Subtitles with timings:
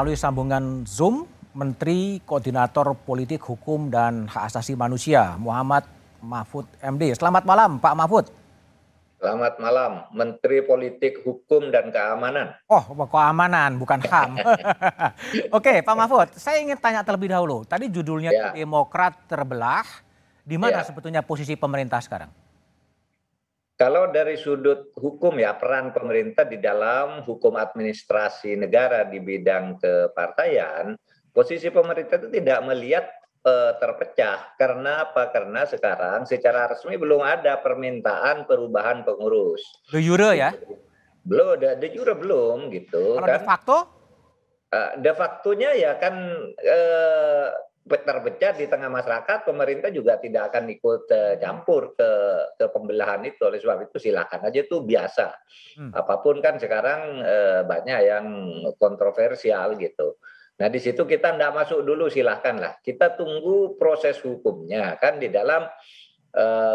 [0.00, 5.84] melalui sambungan Zoom Menteri Koordinator Politik Hukum dan Hak Asasi Manusia Muhammad
[6.24, 7.12] Mahfud MD.
[7.12, 8.32] Selamat malam Pak Mahfud.
[9.20, 12.56] Selamat malam, Menteri Politik Hukum dan Keamanan.
[12.64, 14.40] Oh, keamanan, bukan HAM.
[15.60, 17.68] Oke, Pak Mahfud, saya ingin tanya terlebih dahulu.
[17.68, 18.56] Tadi judulnya ya.
[18.56, 19.84] Demokrat terbelah.
[20.40, 20.88] Di mana ya.
[20.88, 22.32] sebetulnya posisi pemerintah sekarang?
[23.80, 30.92] Kalau dari sudut hukum ya peran pemerintah di dalam hukum administrasi negara di bidang kepartaian,
[31.32, 33.08] posisi pemerintah itu tidak melihat
[33.40, 34.52] uh, terpecah.
[34.60, 35.32] Karena apa?
[35.32, 39.64] Karena sekarang secara resmi belum ada permintaan perubahan pengurus.
[39.88, 40.52] De jure ya?
[41.24, 43.16] Belum, de, de jure belum gitu.
[43.16, 43.32] Kalau kan?
[43.32, 43.76] de facto?
[44.70, 46.14] Uh, de factonya ya kan
[46.52, 47.48] uh,
[47.88, 52.10] terpecah di tengah masyarakat, pemerintah juga tidak akan ikut uh, campur ke
[52.60, 53.40] ke pembelahan itu.
[53.48, 55.26] Oleh sebab itu silakan aja itu biasa.
[55.80, 55.90] Hmm.
[55.96, 58.26] Apa pun kan sekarang uh, banyak yang
[58.76, 60.20] kontroversial gitu.
[60.60, 62.76] Nah di situ kita tidak masuk dulu silahkan lah.
[62.84, 65.64] Kita tunggu proses hukumnya kan di dalam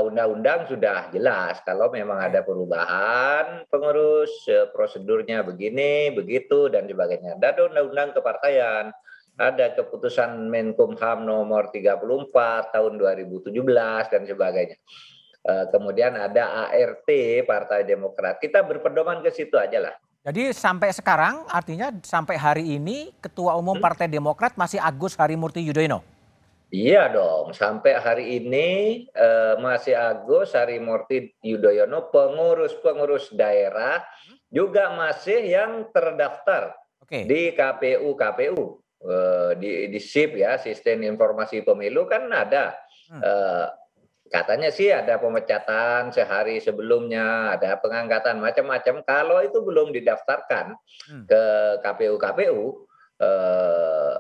[0.04, 7.40] undang-undang uh, sudah jelas kalau memang ada perubahan pengurus uh, prosedurnya begini begitu dan sebagainya.
[7.40, 8.92] Ada undang-undang kepartaian
[9.36, 13.52] ada keputusan Menkumham nomor 34 tahun 2017
[14.12, 14.78] dan sebagainya.
[15.46, 17.10] Eh, kemudian ada ART
[17.46, 18.42] Partai Demokrat.
[18.42, 19.96] Kita berpedoman ke situ aja lah.
[20.26, 23.86] Jadi sampai sekarang artinya sampai hari ini Ketua Umum hmm?
[23.86, 26.02] Partai Demokrat masih Agus Harimurti Yudhoyono?
[26.74, 28.68] Iya dong, sampai hari ini
[29.14, 34.50] eh, masih Agus Harimurti Yudhoyono pengurus-pengurus daerah hmm?
[34.50, 36.74] juga masih yang terdaftar
[37.06, 37.30] okay.
[37.30, 38.82] di KPU KPU.
[39.06, 42.74] Eh, di, di SIP ya sistem informasi pemilu kan ada
[43.14, 43.22] hmm.
[43.22, 43.70] uh,
[44.34, 50.74] katanya sih ada pemecatan sehari sebelumnya ada pengangkatan macam-macam kalau itu belum didaftarkan
[51.06, 51.24] hmm.
[51.30, 51.44] ke
[51.86, 52.62] KPU KPU
[53.22, 54.14] eh,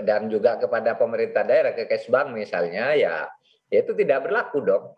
[0.00, 3.28] dan juga kepada pemerintah daerah ke Kesbang misalnya ya,
[3.68, 4.96] ya itu tidak berlaku dong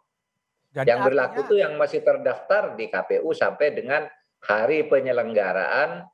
[0.71, 4.07] Jadi yang berlaku itu yang masih terdaftar di KPU sampai dengan
[4.47, 6.07] hari penyelenggaraan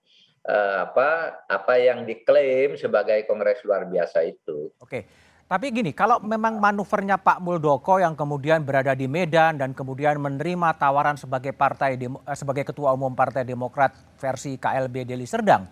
[0.51, 4.75] uh, apa apa yang diklaim sebagai kongres luar biasa itu.
[4.83, 5.07] Oke.
[5.51, 10.79] Tapi gini, kalau memang manuvernya Pak Muldoko yang kemudian berada di Medan dan kemudian menerima
[10.79, 15.67] tawaran sebagai partai eh, sebagai ketua umum Partai Demokrat versi KLB Deli Serdang,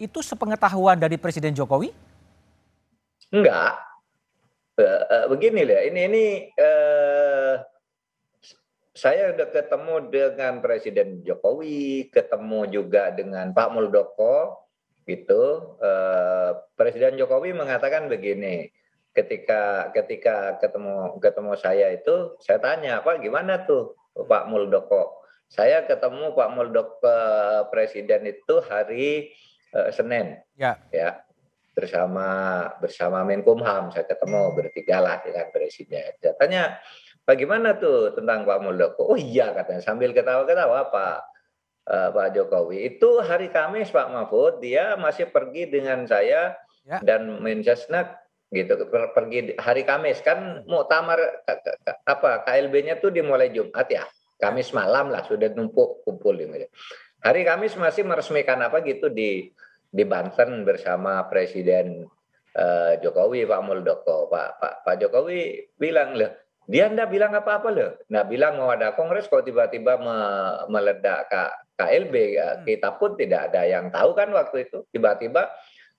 [0.00, 1.92] itu sepengetahuan dari Presiden Jokowi?
[3.28, 3.84] Enggak.
[5.28, 6.24] Begini lah, ini ini
[8.98, 14.66] saya sudah ketemu dengan Presiden Jokowi, ketemu juga dengan Pak Muldoko,
[15.06, 15.78] gitu.
[15.78, 18.66] Eh, Presiden Jokowi mengatakan begini,
[19.14, 25.22] ketika ketika ketemu ketemu saya itu, saya tanya Pak gimana tuh Pak Muldoko?
[25.46, 27.18] Saya ketemu Pak Muldoko
[27.72, 29.32] Presiden itu hari
[29.72, 30.76] uh, Senin, ya.
[30.92, 31.24] ya
[31.72, 32.28] bersama
[32.84, 36.20] bersama Menkumham saya ketemu bertiga lah dengan Presiden.
[36.20, 36.76] Saya tanya
[37.28, 39.12] Bagaimana tuh tentang Pak Muldoko?
[39.12, 41.16] Oh iya katanya sambil ketawa-ketawa Pak
[41.84, 42.96] uh, Pak Jokowi.
[42.96, 46.56] Itu hari Kamis Pak Mahfud dia masih pergi dengan saya
[46.88, 47.04] ya.
[47.04, 48.16] dan Mensesnek
[48.48, 51.20] gitu pergi hari Kamis kan muktamar
[52.08, 54.08] apa KLB-nya tuh dimulai Jumat ya.
[54.40, 56.64] Kamis malam lah sudah numpuk kumpul ini.
[57.20, 59.52] Hari Kamis masih meresmikan apa gitu di
[59.84, 62.08] di Banten bersama Presiden
[62.56, 64.32] uh, Jokowi Pak Muldoko.
[64.32, 67.90] Pak Pak Pak Jokowi bilang loh dia tidak bilang apa-apa loh.
[68.12, 70.16] Nggak bilang mau ada kongres kok tiba-tiba me
[70.68, 71.32] meledak
[71.80, 72.14] KLB.
[72.36, 72.60] Ya.
[72.60, 72.68] Hmm.
[72.68, 74.84] Kita pun tidak ada yang tahu kan waktu itu.
[74.92, 75.48] Tiba-tiba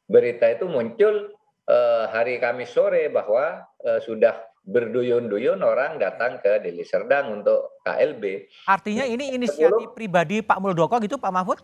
[0.06, 1.34] berita itu muncul
[1.66, 8.46] uh, hari Kamis sore bahwa uh, sudah berduyun-duyun orang datang ke Deli Serdang untuk KLB.
[8.69, 11.59] Artinya ini inisiatif pribadi Pak Muldoko gitu Pak Mahfud?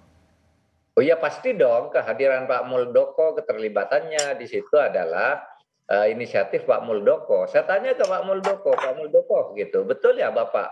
[0.95, 5.43] Oh iya pasti dong kehadiran Pak Muldoko keterlibatannya di situ adalah
[5.91, 7.45] uh, inisiatif Pak Muldoko.
[7.49, 10.69] Saya tanya ke Pak Muldoko, Pak Muldoko gitu, betul ya Bapak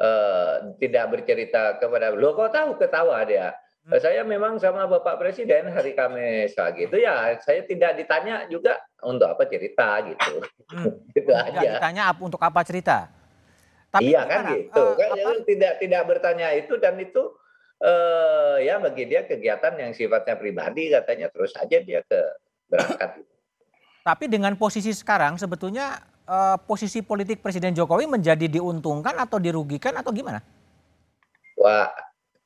[0.00, 3.54] uh, tidak bercerita kepada lo kok tahu ketawa dia.
[3.84, 4.00] Hmm.
[4.00, 7.36] Saya memang sama Bapak Presiden hari Kamis gitu ya.
[7.44, 10.40] Saya tidak ditanya juga untuk apa cerita gitu.
[10.72, 11.04] Hmm.
[11.12, 11.70] gitu tidak aja.
[11.76, 13.12] Ditanya untuk apa cerita?
[13.92, 14.80] Tapi iya kan gitu.
[14.80, 15.30] Uh, kan apa?
[15.44, 17.22] tidak tidak bertanya itu dan itu
[17.84, 22.20] uh, ya bagi dia kegiatan yang sifatnya pribadi katanya terus aja dia ke
[22.72, 23.20] berangkat.
[24.04, 25.96] Tapi dengan posisi sekarang sebetulnya
[26.28, 30.44] uh, posisi politik Presiden Jokowi menjadi diuntungkan atau dirugikan atau gimana?
[31.56, 31.88] Wah,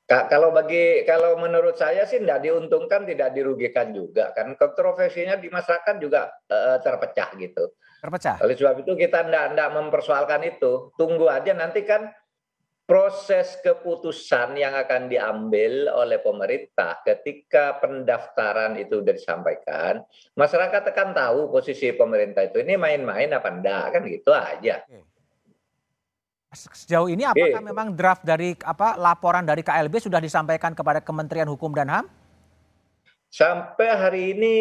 [0.06, 5.98] kalau bagi kalau menurut saya sih tidak diuntungkan, tidak dirugikan juga kan kontroversinya di masyarakat
[5.98, 7.74] juga uh, terpecah gitu.
[8.06, 8.38] Terpecah.
[8.38, 10.94] Oleh sebab itu kita tidak tidak mempersoalkan itu.
[10.94, 12.06] Tunggu aja nanti kan
[12.88, 20.00] proses keputusan yang akan diambil oleh pemerintah ketika pendaftaran itu sudah disampaikan,
[20.32, 24.80] masyarakat akan tahu posisi pemerintah itu ini main-main apa enggak kan gitu aja.
[26.48, 27.68] Sejauh ini apakah gitu.
[27.68, 32.08] memang draft dari apa laporan dari KLB sudah disampaikan kepada Kementerian Hukum dan HAM?
[33.28, 34.54] Sampai hari ini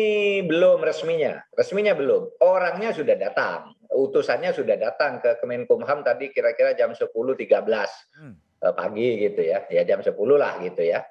[0.44, 2.44] belum resminya, resminya belum.
[2.44, 8.36] Orangnya sudah datang, utusannya sudah datang ke Kemenkumham tadi kira-kira jam 10.13 hmm.
[8.58, 11.06] Eh, pagi gitu ya, ya jam 10 lah gitu ya.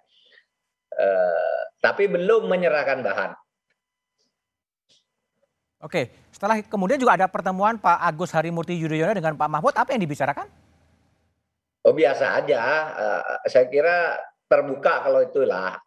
[0.90, 3.30] Uh, tapi belum menyerahkan bahan.
[5.78, 10.02] Oke, setelah kemudian juga ada pertemuan Pak Agus Harimurti Yudhoyono dengan Pak Mahfud, apa yang
[10.02, 10.50] dibicarakan?
[11.86, 12.62] Oh biasa aja,
[12.98, 14.18] uh, saya kira
[14.50, 15.78] terbuka kalau itulah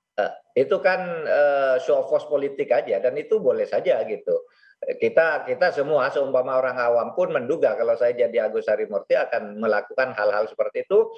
[0.59, 4.48] itu kan uh, show of force politik aja dan itu boleh saja gitu
[4.79, 10.15] kita kita semua seumpama orang awam pun menduga kalau saya jadi Agus Harimurti akan melakukan
[10.15, 11.11] hal-hal seperti itu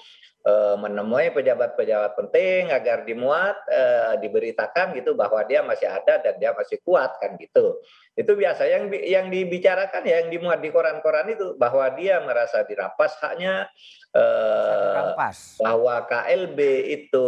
[0.82, 6.82] menemui pejabat-pejabat penting agar dimuat uh, diberitakan gitu bahwa dia masih ada dan dia masih
[6.82, 7.78] kuat kan gitu.
[8.18, 13.22] Itu biasa yang yang dibicarakan ya yang dimuat di koran-koran itu bahwa dia merasa dirampas
[13.22, 13.70] haknya
[14.18, 15.14] uh,
[15.62, 16.60] bahwa KLB
[16.90, 17.28] itu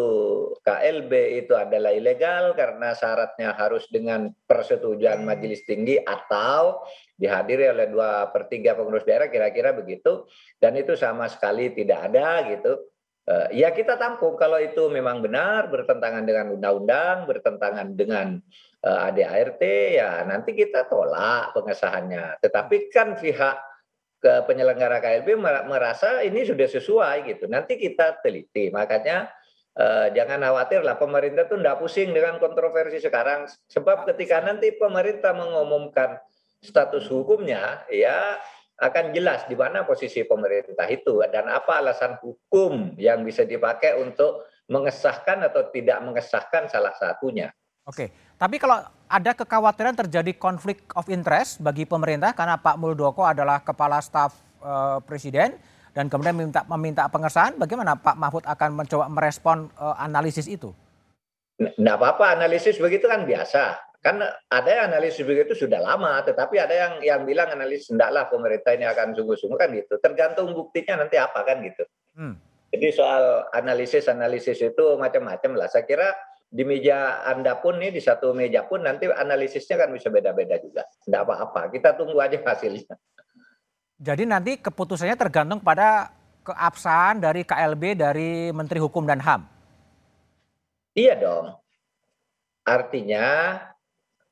[0.65, 6.81] KLB itu adalah ilegal karena syaratnya harus dengan persetujuan majelis tinggi atau
[7.13, 10.25] dihadiri oleh dua per tiga pengurus daerah kira-kira begitu.
[10.57, 12.89] Dan itu sama sekali tidak ada gitu
[13.29, 18.39] uh, ya kita tampung kalau itu memang benar bertentangan dengan undang-undang bertentangan dengan
[18.83, 19.63] uh, eh, ADART
[19.95, 22.39] ya nanti kita tolak pengesahannya.
[22.43, 23.57] Tetapi kan pihak
[24.23, 25.35] ke penyelenggara KLB
[25.67, 27.51] merasa ini sudah sesuai gitu.
[27.51, 28.71] Nanti kita teliti.
[28.71, 29.27] Makanya
[29.75, 33.51] uh, jangan khawatir lah pemerintah tuh tidak pusing dengan kontroversi sekarang.
[33.67, 36.23] Sebab ketika nanti pemerintah mengumumkan
[36.63, 38.39] status hukumnya ya
[38.83, 44.43] akan jelas di mana posisi pemerintah itu dan apa alasan hukum yang bisa dipakai untuk
[44.67, 47.51] mengesahkan atau tidak mengesahkan salah satunya.
[47.83, 53.59] Oke, tapi kalau ada kekhawatiran terjadi konflik of interest bagi pemerintah karena Pak Muldoko adalah
[53.59, 55.59] kepala staf uh, presiden
[55.91, 60.71] dan kemudian meminta meminta pengesahan, bagaimana Pak Mahfud akan mencoba merespon uh, analisis itu?
[61.59, 64.19] Tidak apa-apa, analisis begitu kan biasa kan
[64.51, 68.83] ada yang analisis begitu sudah lama, tetapi ada yang yang bilang analisis hendaklah pemerintah ini
[68.83, 69.95] akan sungguh-sungguh kan gitu.
[70.03, 71.87] Tergantung buktinya nanti apa kan gitu.
[72.19, 72.35] Hmm.
[72.75, 75.71] Jadi soal analisis analisis itu macam-macam lah.
[75.71, 76.11] Saya kira
[76.51, 80.83] di meja anda pun nih di satu meja pun nanti analisisnya kan bisa beda-beda juga.
[80.83, 81.71] Tidak apa-apa.
[81.71, 82.99] Kita tunggu aja hasilnya.
[84.03, 86.11] Jadi nanti keputusannya tergantung pada
[86.43, 89.47] keabsahan dari KLB dari Menteri Hukum dan HAM.
[90.91, 91.55] Iya dong.
[92.67, 93.59] Artinya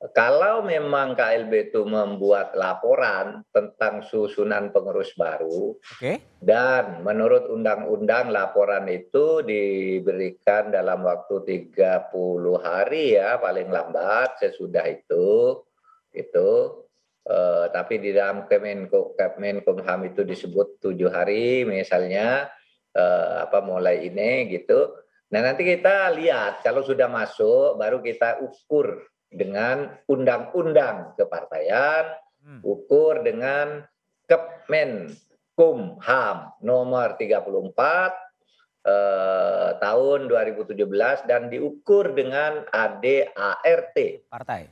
[0.09, 6.25] kalau memang KLB itu membuat laporan tentang susunan pengurus baru, okay.
[6.42, 12.09] dan menurut undang-undang laporan itu diberikan dalam waktu 30
[12.57, 15.62] hari ya paling lambat sesudah itu,
[16.18, 16.50] itu.
[17.21, 22.50] Uh, tapi di dalam Kemenko, Kemenkumham itu disebut tujuh hari misalnya
[22.97, 24.97] uh, apa mulai ini gitu.
[25.30, 32.59] Nah nanti kita lihat kalau sudah masuk baru kita ukur dengan undang-undang kepartaian, hmm.
[32.68, 33.88] ukur dengan
[34.28, 37.52] Kemenkumham nomor 34
[38.88, 43.97] eh, tahun 2017 dan diukur dengan ADART
[44.31, 44.71] Partai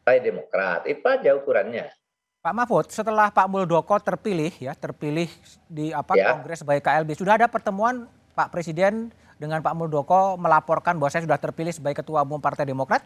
[0.00, 0.86] Partai Demokrat.
[0.86, 1.90] Itu aja ukurannya.
[2.40, 5.28] Pak Mahfud, setelah Pak Muldoko terpilih ya, terpilih
[5.68, 6.32] di apa ya.
[6.34, 11.36] Kongres sebagai KLB, sudah ada pertemuan Pak Presiden dengan Pak Muldoko melaporkan bahwa saya sudah
[11.36, 13.04] terpilih sebagai Ketua Umum Partai Demokrat?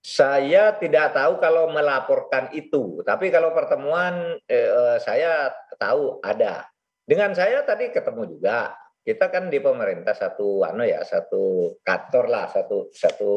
[0.00, 6.64] Saya tidak tahu kalau melaporkan itu, tapi kalau pertemuan eh, saya tahu ada.
[7.04, 8.76] Dengan saya tadi ketemu juga.
[9.00, 13.32] Kita kan di pemerintah satu anu ya, satu kantor lah, satu satu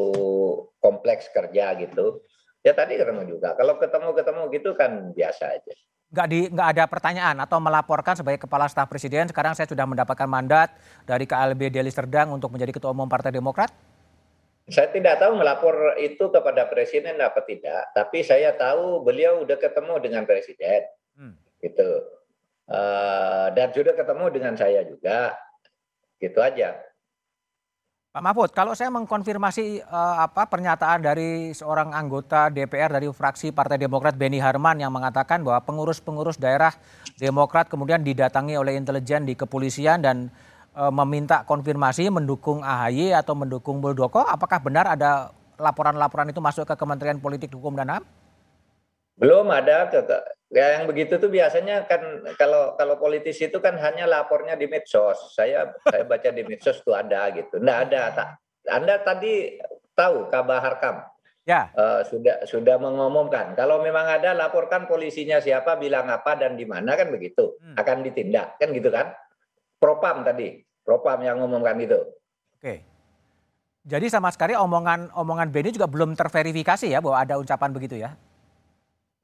[0.76, 2.20] kompleks kerja gitu.
[2.60, 3.56] Ya tadi ketemu juga.
[3.56, 5.72] Kalau ketemu-ketemu gitu kan biasa aja.
[6.14, 10.28] Nggak, di, nggak ada pertanyaan atau melaporkan sebagai kepala staf presiden sekarang saya sudah mendapatkan
[10.30, 10.70] mandat
[11.08, 13.93] dari KLB Deli Serdang untuk menjadi ketua umum Partai Demokrat?
[14.64, 19.94] Saya tidak tahu melapor itu kepada presiden apa tidak, tapi saya tahu beliau sudah ketemu
[20.00, 20.88] dengan presiden,
[21.20, 21.36] hmm.
[21.60, 21.90] gitu,
[22.72, 25.36] uh, dan sudah ketemu dengan saya juga,
[26.16, 26.80] gitu aja.
[28.14, 33.74] Pak Mahfud, kalau saya mengkonfirmasi uh, apa pernyataan dari seorang anggota DPR dari fraksi Partai
[33.74, 36.70] Demokrat Beni Harman yang mengatakan bahwa pengurus-pengurus daerah
[37.18, 40.30] Demokrat kemudian didatangi oleh intelijen di kepolisian dan
[40.74, 44.26] meminta konfirmasi mendukung AHY atau mendukung Muldoko.
[44.26, 48.04] Apakah benar ada laporan-laporan itu masuk ke Kementerian Politik Hukum dan HAM?
[49.14, 50.02] Belum ada ke,
[50.50, 52.02] ya yang begitu tuh biasanya kan
[52.34, 55.30] kalau kalau politisi itu kan hanya lapornya di medsos.
[55.38, 57.62] Saya saya baca di medsos tuh ada gitu.
[57.62, 58.28] Nggak ada tak.
[58.66, 59.54] Anda tadi
[59.94, 61.06] tahu kabar Harkam
[61.44, 61.68] Ya.
[61.76, 66.96] uh, sudah sudah mengumumkan kalau memang ada laporkan polisinya siapa bilang apa dan di mana
[66.96, 67.76] kan begitu Hmm.
[67.76, 69.12] akan ditindak kan gitu kan
[69.84, 70.64] propam tadi.
[70.80, 72.00] Propam yang ngomongkan itu.
[72.56, 72.80] Oke.
[73.84, 78.16] Jadi sama sekali omongan omongan Benny juga belum terverifikasi ya bahwa ada ucapan begitu ya.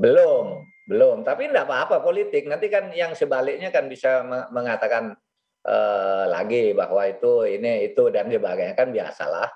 [0.01, 1.25] belum belum.
[1.25, 2.45] Tapi enggak apa-apa politik.
[2.49, 5.17] Nanti kan yang sebaliknya kan bisa me- mengatakan
[5.65, 8.77] eh, lagi bahwa itu ini itu dan sebagainya.
[8.77, 9.49] Kan biasalah.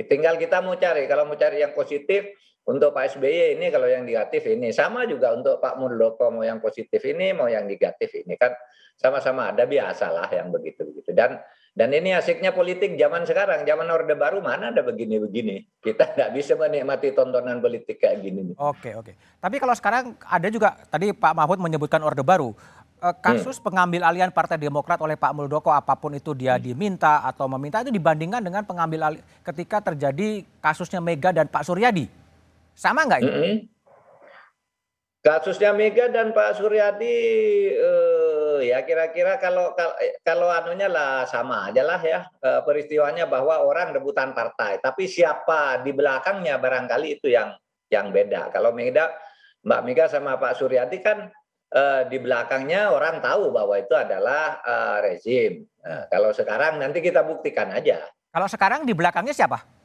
[0.00, 1.04] Tinggal kita mau cari.
[1.04, 2.32] Kalau mau cari yang positif
[2.70, 6.62] untuk Pak SBY ini kalau yang negatif ini sama juga untuk Pak Muldoko mau yang
[6.62, 8.54] positif ini mau yang negatif ini kan
[8.94, 14.18] sama-sama ada biasalah yang begitu begitu dan dan ini asiknya politik zaman sekarang zaman orde
[14.18, 18.56] baru mana ada begini-begini kita nggak bisa menikmati tontonan politik kayak gini nih.
[18.58, 19.12] Oke, oke.
[19.38, 22.52] Tapi kalau sekarang ada juga tadi Pak Mahfud menyebutkan Orde Baru.
[23.00, 27.48] Eh, Kasus pengambil alihan Partai Demokrat oleh Pak Muldoko apa pun itu dia diminta atau
[27.48, 32.19] meminta itu dibandingkan dengan pengambil alih ketika terjadi kasusnya Mega dan Pak Suryadi.
[32.74, 33.30] Sama nggak itu?
[33.30, 33.54] Mm-mm.
[35.20, 37.16] Kasusnya Mega dan Pak Suryadi
[37.76, 39.92] eh, ya kira-kira kalau kalau,
[40.24, 45.84] kalau anunya lah sama aja lah ya eh, peristiwanya bahwa orang rebutan partai, tapi siapa
[45.84, 47.52] di belakangnya barangkali itu yang
[47.92, 48.48] yang beda.
[48.48, 49.12] Kalau Mega
[49.60, 51.28] Mbak Mega sama Pak Suryadi kan
[51.68, 55.68] eh, di belakangnya orang tahu bahwa itu adalah eh, rezim.
[55.84, 58.08] Nah, kalau sekarang nanti kita buktikan aja.
[58.32, 59.79] Kalau sekarang di belakangnya siapa?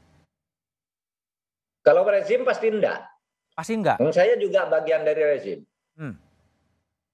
[1.86, 3.06] Kalau rezim pasti enggak.
[3.54, 4.02] Pasti enggak.
[4.10, 5.60] Saya juga bagian dari rezim.
[5.94, 6.18] Hmm.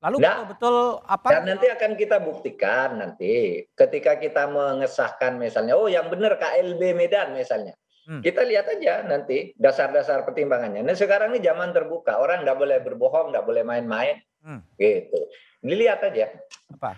[0.02, 0.34] Lalu Nggak.
[0.34, 0.76] betul-betul
[1.06, 1.28] apa?
[1.30, 7.38] Dan nanti akan kita buktikan nanti ketika kita mengesahkan misalnya, oh yang benar KLB Medan
[7.38, 7.78] misalnya.
[8.10, 8.18] Hmm.
[8.26, 10.82] Kita lihat aja nanti dasar-dasar pertimbangannya.
[10.82, 14.66] Nah sekarang ini zaman terbuka, orang nggak boleh berbohong, nggak boleh main-main, Hmm.
[14.82, 15.22] gitu.
[15.62, 16.34] Dilihat aja.
[16.74, 16.98] apa?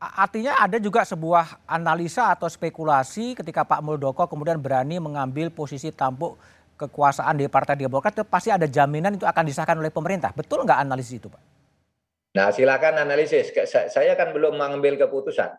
[0.00, 6.40] Artinya ada juga sebuah analisa atau spekulasi ketika Pak Muldoko kemudian berani mengambil posisi tampuk
[6.80, 10.32] kekuasaan di Partai Demokrat itu pasti ada jaminan itu akan disahkan oleh pemerintah.
[10.32, 11.42] Betul nggak analisis itu, Pak?
[12.30, 13.50] Nah silakan analisis.
[13.66, 15.50] Saya kan belum mengambil keputusan.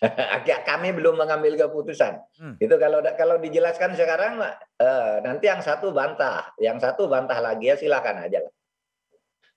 [0.68, 2.16] Kami belum mengambil keputusan.
[2.40, 2.54] Hmm.
[2.56, 4.40] Itu kalau kalau dijelaskan sekarang,
[4.80, 8.40] eh, nanti yang satu bantah, yang satu bantah lagi ya silakan aja.
[8.40, 8.52] lah.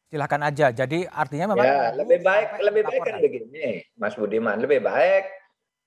[0.08, 0.72] Silahkan aja.
[0.72, 4.56] Jadi artinya memang Ya, lebih baik lebih baik kan begini, Mas Budiman.
[4.56, 5.24] Lebih baik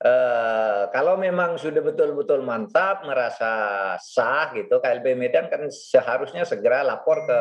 [0.00, 3.52] eh, kalau memang sudah betul-betul mantap, merasa
[4.00, 7.40] sah gitu, KLB Medan kan seharusnya segera lapor ke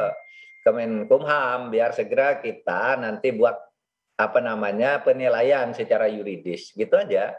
[0.59, 3.55] Kemenkumham biar segera kita nanti buat
[4.19, 7.31] apa namanya penilaian secara yuridis gitu aja.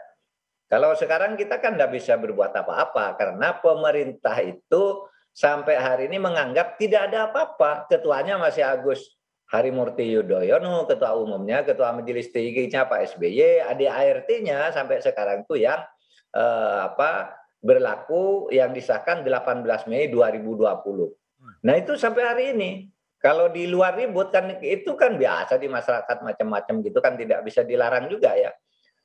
[0.65, 6.81] Kalau sekarang kita kan nggak bisa berbuat apa-apa karena pemerintah itu sampai hari ini menganggap
[6.81, 7.85] tidak ada apa-apa.
[7.85, 9.05] Ketuanya masih Agus
[9.51, 15.83] Harimurti Yudhoyono, ketua umumnya, ketua majelis tingginya Pak SBY, ADART-nya sampai sekarang itu yang
[16.31, 20.55] eh, apa berlaku yang disahkan 18 Mei 2020.
[21.67, 22.71] Nah itu sampai hari ini.
[23.21, 27.61] Kalau di luar ribut kan itu kan biasa di masyarakat macam-macam gitu kan tidak bisa
[27.61, 28.49] dilarang juga ya.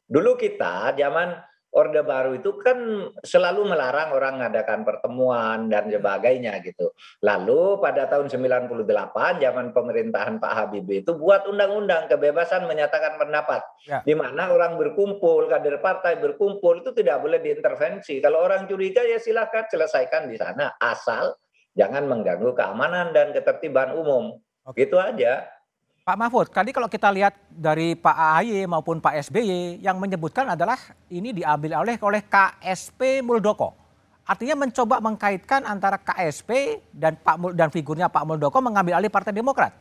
[0.09, 1.37] Dulu kita zaman
[1.77, 6.97] Orde Baru itu kan selalu melarang orang mengadakan pertemuan dan sebagainya gitu.
[7.21, 8.73] Lalu pada tahun 98
[9.45, 13.61] zaman pemerintahan Pak Habibie itu buat undang-undang kebebasan menyatakan pendapat.
[13.85, 14.01] Ya.
[14.01, 18.25] Di mana orang berkumpul, kader partai berkumpul itu tidak boleh diintervensi.
[18.25, 21.37] Kalau orang curiga ya silakan selesaikan di sana asal
[21.77, 24.41] jangan mengganggu keamanan dan ketertiban umum.
[24.65, 24.89] Oke.
[24.89, 25.45] Gitu aja.
[26.07, 30.79] Pak Mahfud, tadi kalau kita lihat dari Pak AHY maupun Pak SBY yang menyebutkan adalah
[31.11, 33.75] ini diambil oleh oleh KSP Muldoko.
[34.23, 39.35] Artinya mencoba mengkaitkan antara KSP dan Pak Mul- dan figurnya Pak Muldoko mengambil alih Partai
[39.35, 39.75] Demokrat.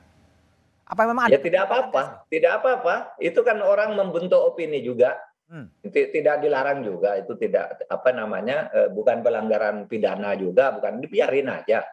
[0.90, 1.46] Apa memang Ya ada?
[1.46, 2.96] tidak apa-apa, tidak apa-apa.
[3.22, 5.22] Itu kan orang membentuk opini juga.
[5.46, 5.70] Hmm.
[5.86, 11.54] Ti- Tidak dilarang juga, itu tidak apa namanya, eh, bukan pelanggaran pidana juga, bukan dibiarin
[11.54, 11.86] aja.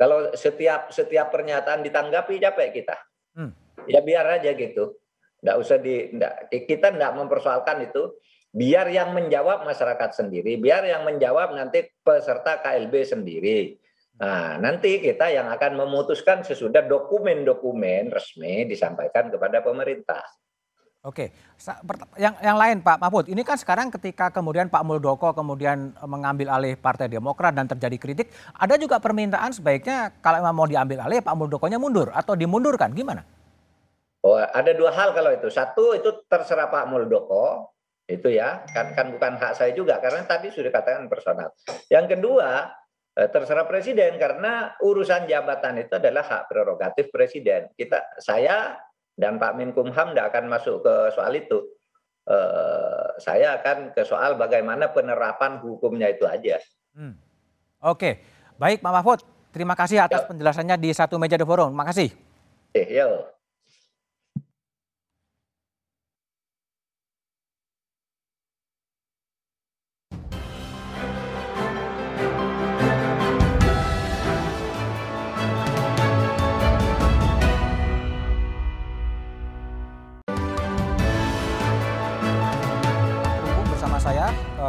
[0.00, 2.96] Kalau setiap setiap pernyataan ditanggapi capek kita.
[3.88, 4.96] Ya biar aja gitu.
[5.40, 8.14] Nggak usah di nggak- kita nggak mempersoalkan itu.
[8.48, 13.76] Biar yang menjawab masyarakat sendiri, biar yang menjawab nanti peserta KLB sendiri.
[14.18, 20.24] Nah, nanti kita yang akan memutuskan sesudah dokumen-dokumen resmi disampaikan kepada pemerintah.
[21.06, 21.30] Oke,
[22.18, 26.50] yang yang lain Pak Mahfud, ini kan sekarang ketika kemudian Pak Muldoko kemudian eh, mengambil
[26.50, 31.22] alih Partai Demokrat dan terjadi kritik, ada juga permintaan sebaiknya kalau memang mau diambil alih
[31.22, 33.22] Pak Muldokonya mundur atau dimundurkan, gimana?
[34.28, 35.48] Oh, ada dua hal kalau itu.
[35.48, 37.72] Satu itu terserah Pak Muldoko,
[38.04, 41.48] itu ya, kan kan bukan hak saya juga karena tadi sudah katakan personal.
[41.88, 42.68] Yang kedua,
[43.18, 47.66] Eh, terserah presiden karena urusan jabatan itu adalah hak prerogatif presiden.
[47.74, 48.78] Kita saya
[49.18, 51.58] dan Pak Menkumham tidak akan masuk ke soal itu.
[52.28, 56.60] Uh, saya akan ke soal bagaimana penerapan hukumnya itu aja.
[56.92, 57.16] Hmm.
[57.80, 58.20] Oke,
[58.60, 59.24] baik Pak Mahfud.
[59.48, 61.72] Terima kasih atas penjelasannya di satu meja The Forum.
[61.72, 62.12] Terima kasih.
[62.76, 63.24] Eh, yo.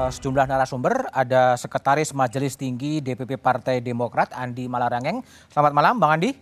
[0.10, 1.08] Sejumlah narasumber.
[1.15, 5.24] Ada Sekretaris Majelis Tinggi DPP Partai Demokrat Andi Malarangeng.
[5.48, 6.36] Selamat malam Bang Andi.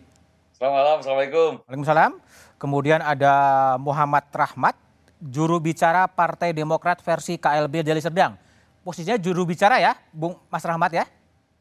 [0.58, 1.52] Selamat malam, Assalamualaikum.
[1.70, 2.12] Waalaikumsalam.
[2.58, 3.34] Kemudian ada
[3.78, 4.74] Muhammad Rahmat,
[5.22, 8.34] juru bicara Partai Demokrat versi KLB Deli Serdang.
[8.82, 11.06] Posisinya juru bicara ya, Bung Mas Rahmat ya?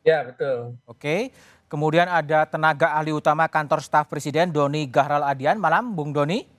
[0.01, 0.81] Ya, betul.
[0.89, 1.37] Oke.
[1.69, 5.61] Kemudian ada tenaga ahli utama kantor staf presiden Doni Gahral Adian.
[5.61, 6.56] Malam, Bung Doni.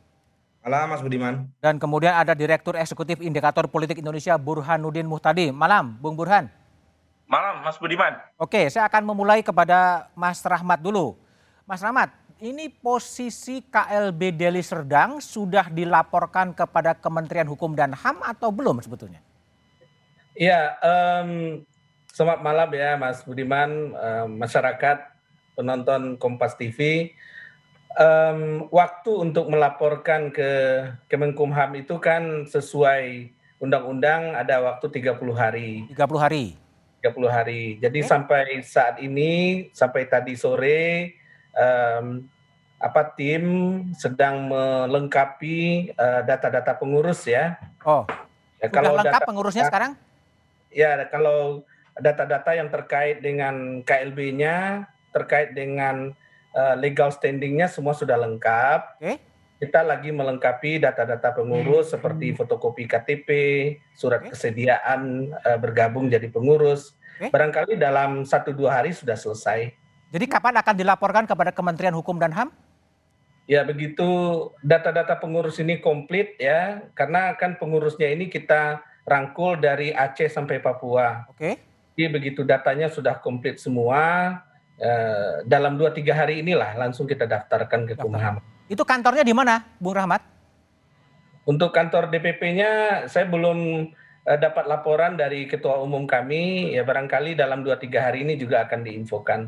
[0.68, 1.48] Malam Mas Budiman.
[1.64, 5.48] Dan kemudian ada Direktur Eksekutif Indikator Politik Indonesia Burhanuddin Muhtadi.
[5.48, 6.52] Malam, Bung Burhan.
[7.24, 8.20] Malam, Mas Budiman.
[8.36, 11.16] Oke, saya akan memulai kepada Mas Rahmat dulu.
[11.64, 12.12] Mas Rahmat,
[12.44, 19.24] ini posisi KLB Deli Serdang sudah dilaporkan kepada Kementerian Hukum dan HAM atau belum sebetulnya?
[20.36, 21.64] Iya, um,
[22.12, 25.16] selamat malam ya Mas Budiman, um, masyarakat
[25.56, 27.08] penonton Kompas TV
[27.98, 30.50] um, waktu untuk melaporkan ke
[31.10, 35.70] Kemenkumham itu kan sesuai undang-undang ada waktu 30 hari.
[35.92, 36.46] 30 hari.
[37.02, 37.62] 30 hari.
[37.82, 38.10] Jadi okay.
[38.10, 41.14] sampai saat ini sampai tadi sore
[41.54, 42.26] um,
[42.78, 43.46] apa tim
[43.98, 47.58] sedang melengkapi uh, data-data pengurus ya.
[47.82, 48.06] Oh.
[48.58, 49.92] Ya, kalau lengkap data, pengurusnya sekarang?
[50.74, 51.66] Ya, kalau
[51.98, 56.14] data-data yang terkait dengan KLB-nya, terkait dengan
[56.58, 58.98] Eh, legal standingnya semua sudah lengkap.
[58.98, 59.22] Okay.
[59.62, 61.94] Kita lagi melengkapi data-data pengurus hmm.
[61.98, 63.30] seperti fotokopi KTP,
[63.94, 64.34] surat okay.
[64.34, 66.98] kesediaan uh, bergabung jadi pengurus.
[67.18, 67.30] Okay.
[67.30, 69.70] Barangkali dalam satu dua hari sudah selesai.
[70.10, 72.50] Jadi kapan akan dilaporkan kepada Kementerian Hukum dan HAM?
[73.46, 74.06] Ya begitu
[74.66, 81.30] data-data pengurus ini komplit ya, karena kan pengurusnya ini kita rangkul dari Aceh sampai Papua.
[81.30, 81.38] Oke.
[81.38, 81.54] Okay.
[81.98, 84.38] Jadi begitu datanya sudah komplit semua,
[85.50, 88.38] dalam dua tiga hari inilah langsung kita daftarkan ke Kumham.
[88.68, 90.22] Itu kantornya di mana, Bung Rahmat?
[91.48, 93.90] Untuk kantor DPP-nya saya belum
[94.28, 96.76] uh, dapat laporan dari ketua umum kami.
[96.76, 99.48] Ya barangkali dalam dua tiga hari ini juga akan diinfokan.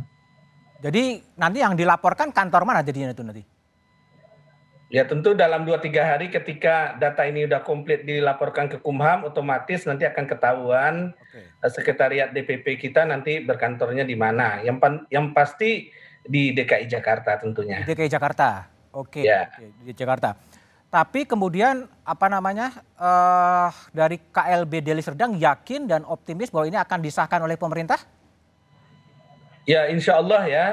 [0.80, 3.44] Jadi nanti yang dilaporkan kantor mana jadinya itu nanti?
[4.89, 10.02] Ya tentu dalam 2-3 hari ketika data ini sudah komplit dilaporkan ke Kumham, otomatis nanti
[10.02, 11.45] akan ketahuan okay.
[11.45, 14.65] Eh, sekretariat DPP kita nanti berkantornya di mana.
[14.65, 15.93] Yang, pan, yang pasti
[16.25, 17.86] di DKI Jakarta tentunya.
[17.86, 19.21] Di DKI Jakarta, oke.
[19.21, 19.30] Okay.
[19.30, 19.54] Ya.
[19.54, 19.69] Okay.
[19.86, 20.34] Di Jakarta.
[20.89, 26.97] Tapi kemudian apa namanya uh, dari KLB Deli Serdang yakin dan optimis bahwa ini akan
[27.06, 28.02] disahkan oleh pemerintah?
[29.69, 30.67] Ya insya Allah ya,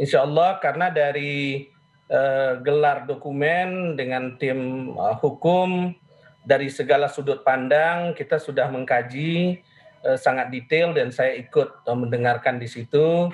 [0.00, 1.68] insya Allah karena dari
[2.12, 5.96] uh, gelar dokumen dengan tim uh, hukum
[6.44, 9.64] dari segala sudut pandang kita sudah mengkaji
[10.04, 13.32] uh, sangat detail dan saya ikut mendengarkan di situ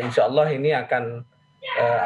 [0.00, 1.20] insya Allah ini akan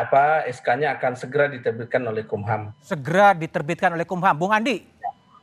[0.02, 2.74] apa SK-nya akan segera diterbitkan oleh Kumham.
[2.82, 4.82] Segera diterbitkan oleh Kumham, Bung Andi.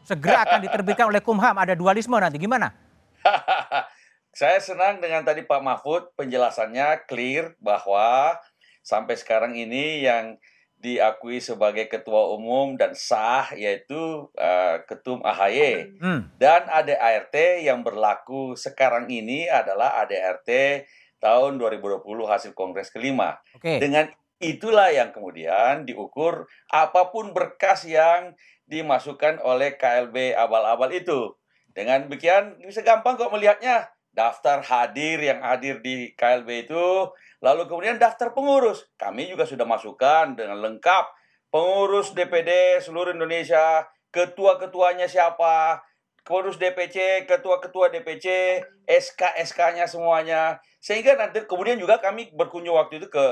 [0.04, 1.56] Segera akan diterbitkan oleh Kumham.
[1.56, 2.76] Ada dualisme nanti gimana?
[4.40, 8.36] saya senang dengan tadi Pak Mahfud penjelasannya clear bahwa
[8.84, 10.36] sampai sekarang ini yang
[10.86, 16.38] diakui sebagai ketua umum dan sah yaitu uh, ketum AHY hmm.
[16.38, 17.34] dan ADART
[17.66, 20.46] yang berlaku sekarang ini adalah ADART
[21.18, 23.42] tahun 2020 hasil kongres kelima.
[23.58, 23.82] Okay.
[23.82, 24.06] Dengan
[24.38, 28.38] itulah yang kemudian diukur apa pun berkas yang
[28.70, 31.34] dimasukkan oleh KLB abal-abal itu.
[31.74, 37.12] Dengan demikian bisa gampang kok melihatnya daftar hadir yang hadir di KLB itu
[37.46, 38.90] Lalu kemudian daftar pengurus.
[38.98, 41.14] Kami juga sudah masukkan dengan lengkap
[41.54, 45.86] pengurus DPD seluruh Indonesia, ketua-ketuanya siapa,
[46.26, 48.58] pengurus DPC, ketua-ketua DPC,
[48.90, 50.58] SK-SK-nya semuanya.
[50.82, 53.26] Sehingga nanti kemudian juga kami berkunjung waktu itu ke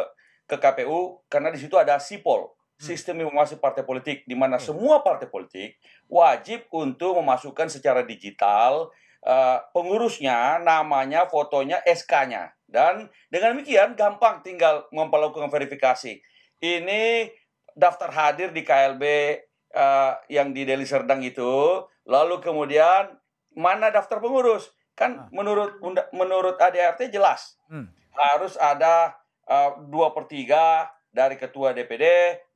[0.43, 2.83] ke KPU karena di situ ada SIPOL, hmm.
[2.83, 4.65] sistem informasi partai politik di mana hmm.
[4.69, 8.91] semua partai politik wajib untuk memasukkan secara digital
[9.23, 12.53] uh, pengurusnya, namanya, fotonya, SK-nya.
[12.73, 16.17] Dan dengan demikian gampang tinggal melakukan verifikasi.
[16.57, 17.29] Ini
[17.77, 19.37] daftar hadir di KLB uh,
[19.77, 23.13] eh, yang di Deli Serdang itu, lalu kemudian
[23.53, 24.73] mana daftar pengurus?
[24.97, 25.29] Kan ah.
[25.29, 25.77] menurut
[26.13, 27.61] menurut ADRT jelas.
[27.69, 27.89] Hmm.
[28.13, 29.17] harus ada
[29.49, 32.05] eh, dua per tiga dari ketua DPD,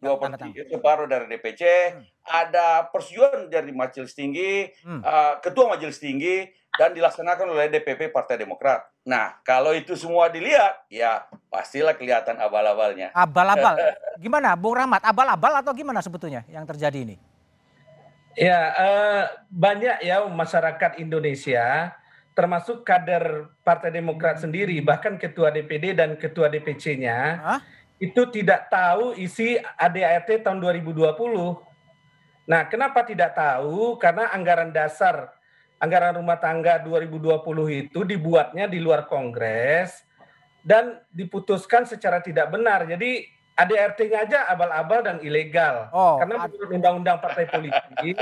[0.01, 1.61] dua per tiga separuh dari DPC,
[1.93, 2.05] Hmm.
[2.25, 5.01] ada persetujuan dari majelis tinggi, Hmm.
[5.01, 6.45] eh, ketua majelis tinggi,
[6.77, 8.85] dan dilaksanakan oleh DPP Partai Demokrat.
[9.01, 13.09] Nah, kalau itu semua dilihat, ya pastilah kelihatan abal-abalnya.
[13.17, 13.75] Abal-abal.
[14.23, 15.01] Gimana, Bung Rahmat?
[15.01, 17.15] Abal-abal atau gimana sebetulnya yang terjadi ini?
[18.37, 21.89] Ya, eh, banyak ya masyarakat Indonesia,
[22.37, 27.41] termasuk kader Partai Demokrat sendiri, bahkan ketua DPD dan ketua DPC-nya,
[27.97, 31.57] itu tidak tahu isi ADART tahun 2020.
[32.45, 33.97] Nah, kenapa tidak tahu?
[33.97, 35.33] Karena anggaran dasar,
[35.77, 40.05] anggaran rumah tangga 2020 itu dibuatnya di luar Kongres
[40.65, 42.83] dan diputuskan secara tidak benar.
[42.83, 43.23] Jadi
[43.57, 45.89] ADART-nya aja abal-abal dan ilegal.
[45.89, 48.15] Oh, Karena menurut undang-undang partai politik,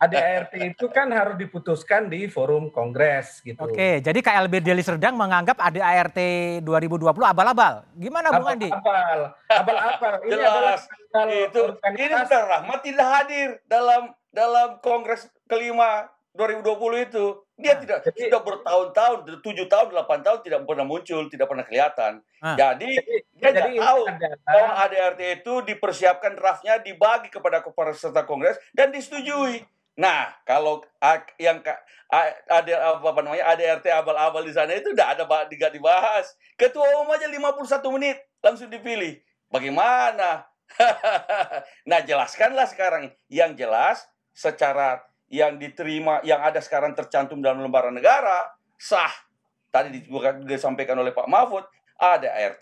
[0.00, 3.60] ADART itu kan harus diputuskan di forum Kongres gitu.
[3.62, 6.16] Oke, jadi KLB Deli Serdang menganggap ADART
[6.64, 7.84] 2020 abal-abal.
[8.00, 8.72] Gimana Bung Andi?
[8.72, 10.12] Abal-abal, abal-abal.
[10.24, 10.82] Ini adalah Jelas.
[10.88, 11.62] skandal itu
[12.00, 14.02] ini Rahmat tidak hadir dalam
[14.32, 17.24] dalam Kongres kelima 2020 itu.
[17.60, 21.64] Dia Nah, tidak jadi- sudah bertahun-tahun, tujuh tahun, delapan tahun tidak pernah muncul, tidak pernah
[21.68, 22.12] kelihatan.
[22.40, 22.56] Ah.
[22.56, 24.00] Jadi Jadi, dia jadi tidak tahu
[24.42, 29.62] bahwa ADRT itu dipersiapkan draftnya dibagi kepada peserta kongres dan disetujui.
[29.92, 30.80] Nah, kalau
[31.36, 31.60] yang
[32.48, 36.32] ada apa namanya ADRT abal-abal di sana itu tidak ada tidak dibahas.
[36.56, 39.20] Ketua umum aja 51 menit langsung dipilih.
[39.52, 40.48] Bagaimana?
[41.88, 48.52] nah, jelaskanlah sekarang yang jelas secara yang diterima yang ada sekarang tercantum dalam lembaran negara
[48.76, 49.10] sah.
[49.72, 50.04] Tadi
[50.44, 51.64] disampaikan oleh Pak Mahfud
[51.96, 52.60] ada ART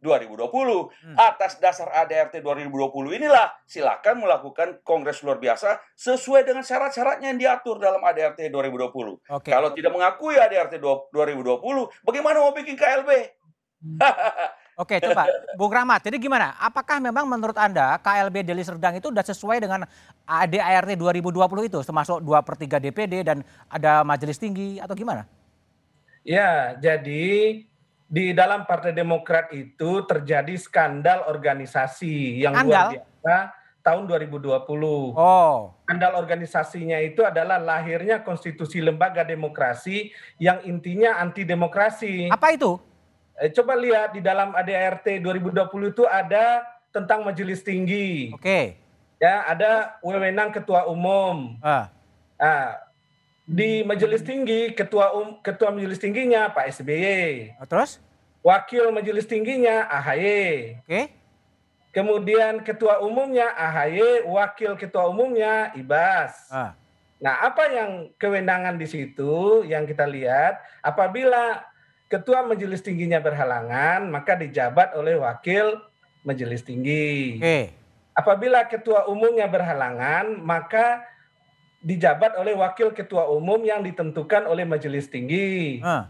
[0.00, 0.48] 2020.
[0.48, 1.16] Hmm.
[1.20, 7.76] Atas dasar ADRT 2020 inilah silakan melakukan kongres luar biasa sesuai dengan syarat-syaratnya yang diatur
[7.76, 9.20] dalam ADRT 2020.
[9.36, 9.52] Oke.
[9.52, 11.60] Kalau tidak mengakui ADRT 2020,
[12.00, 13.10] bagaimana mau bikin KLB?
[14.76, 15.24] Oke, coba
[15.56, 16.04] Bung Rahmat.
[16.04, 16.52] Jadi gimana?
[16.60, 19.88] Apakah memang menurut Anda KLB Deli Serdang itu sudah sesuai dengan
[20.28, 21.32] ADART 2020
[21.72, 23.40] itu, termasuk 2 per 3 DPD dan
[23.72, 25.24] ada majelis tinggi atau gimana?
[26.20, 27.64] Ya, jadi
[28.04, 32.92] di dalam Partai Demokrat itu terjadi skandal organisasi yang luar Skandal?
[33.00, 33.36] biasa
[33.80, 35.16] tahun 2020.
[35.16, 42.28] Oh, Skandal organisasinya itu adalah lahirnya konstitusi lembaga demokrasi yang intinya anti demokrasi.
[42.28, 42.76] apa itu?
[43.36, 48.32] Eh, coba lihat di dalam ADART 2020 itu ada tentang majelis tinggi.
[48.32, 48.80] Oke.
[49.20, 51.56] Ya, ada wewenang ketua umum.
[51.60, 51.92] Ah,
[52.36, 52.76] Nah,
[53.48, 57.56] di majelis tinggi ketua um, ketua majelis tingginya Pak SBY.
[57.64, 57.96] terus?
[58.44, 60.80] Wakil majelis tingginya AHY.
[60.84, 61.02] Oke.
[61.96, 66.48] Kemudian ketua umumnya AHY, wakil ketua umumnya Ibas.
[66.52, 66.76] Ah,
[67.16, 71.64] Nah, apa yang kewenangan di situ yang kita lihat apabila
[72.06, 75.82] ketua majelis tingginya berhalangan, maka dijabat oleh wakil
[76.22, 77.38] majelis tinggi.
[77.38, 77.60] Oke.
[78.16, 81.04] Apabila ketua umumnya berhalangan, maka
[81.84, 85.78] dijabat oleh wakil ketua umum yang ditentukan oleh majelis tinggi.
[85.84, 86.08] Ah,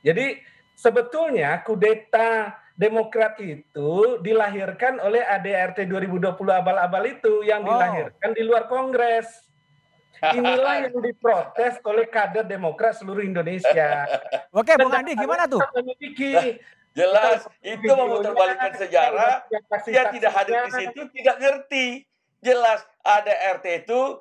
[0.00, 0.40] Jadi
[0.72, 7.76] sebetulnya kudeta Demokrat itu dilahirkan oleh ADRT 2020 abal-abal itu yang Oh.
[7.76, 9.49] dilahirkan di luar Kongres.
[10.20, 14.04] Inilah yang diprotes oleh kader Demokrat seluruh Indonesia.
[14.52, 15.64] Oke, Bung Andi gimana tuh?
[15.76, 19.46] Memiliki Jelas, itu memutarbalikkan sejarah.
[19.86, 21.86] Dia tidak hadir di situ, tidak ngerti.
[22.42, 23.30] Jelas, ada
[23.60, 24.18] RT itu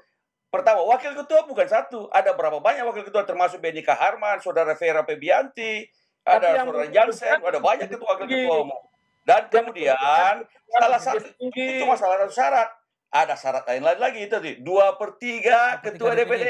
[0.52, 5.08] pertama wakil ketua bukan satu, ada berapa banyak wakil ketua termasuk Benika Harman, saudara Vera
[5.08, 5.88] Febianti,
[6.22, 8.82] Tapi ada saudara Jansen, ada banyak ketua wakil ketua umum.
[9.24, 12.70] Dan kemudian salah satu itu masalah satu syarat.
[13.10, 16.46] Ada syarat lain lagi itu tadi dua per tiga ketua tiga DPD,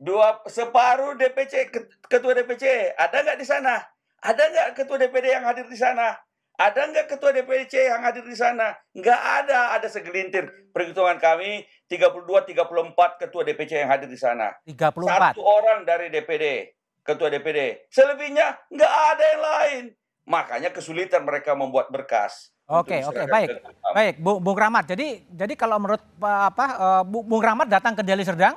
[0.00, 2.96] dua separuh DPC ket- ketua DPC.
[2.96, 3.76] Ada nggak di sana?
[4.24, 6.16] Ada nggak ketua DPD yang hadir di sana?
[6.56, 8.72] Ada nggak ketua DPC yang hadir di sana?
[8.96, 9.76] Nggak ada.
[9.76, 10.72] Ada segelintir.
[10.72, 14.56] Perhitungan kami 32, 34 ketua DPC yang hadir di sana.
[14.64, 15.36] 34.
[15.36, 16.72] Satu orang dari DPD,
[17.04, 17.84] ketua DPD.
[17.92, 19.84] Selebihnya nggak ada yang lain.
[20.24, 22.52] Makanya kesulitan mereka membuat berkas.
[22.70, 23.48] Oke, oke, baik.
[23.90, 24.86] Baik, Bung, Bung Rahmat.
[24.94, 28.54] Jadi jadi kalau menurut eh, apa eh, Bu- Bung Rahmat datang ke Deli Serdang?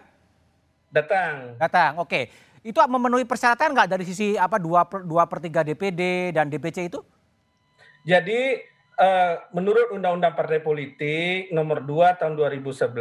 [0.93, 1.57] datang.
[1.57, 1.97] Datang.
[1.97, 2.29] Oke.
[2.61, 6.93] Itu memenuhi persyaratan nggak dari sisi apa 2 per, 2 per 3 DPD dan DPC
[6.93, 7.01] itu?
[8.05, 8.61] Jadi
[9.01, 12.93] eh, menurut Undang-Undang Partai Politik nomor 2 tahun 2011,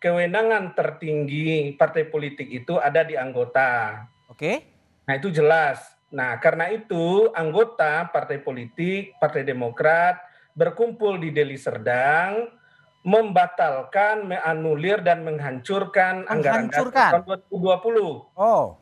[0.00, 4.04] kewenangan tertinggi partai politik itu ada di anggota.
[4.28, 4.64] Oke.
[5.04, 5.99] Nah, itu jelas.
[6.10, 10.18] Nah, karena itu anggota partai politik, Partai Demokrat
[10.58, 12.50] berkumpul di Deli Serdang
[13.00, 18.36] membatalkan, menganulir dan menghancurkan anggaran dasar tahun 2020.
[18.36, 18.76] Oh,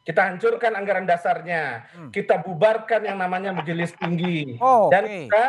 [0.00, 1.84] Kita hancurkan anggaran dasarnya.
[1.92, 2.08] Hmm.
[2.08, 4.56] Kita bubarkan yang namanya majelis tinggi.
[4.56, 5.12] Oh, Dan oke.
[5.28, 5.46] kita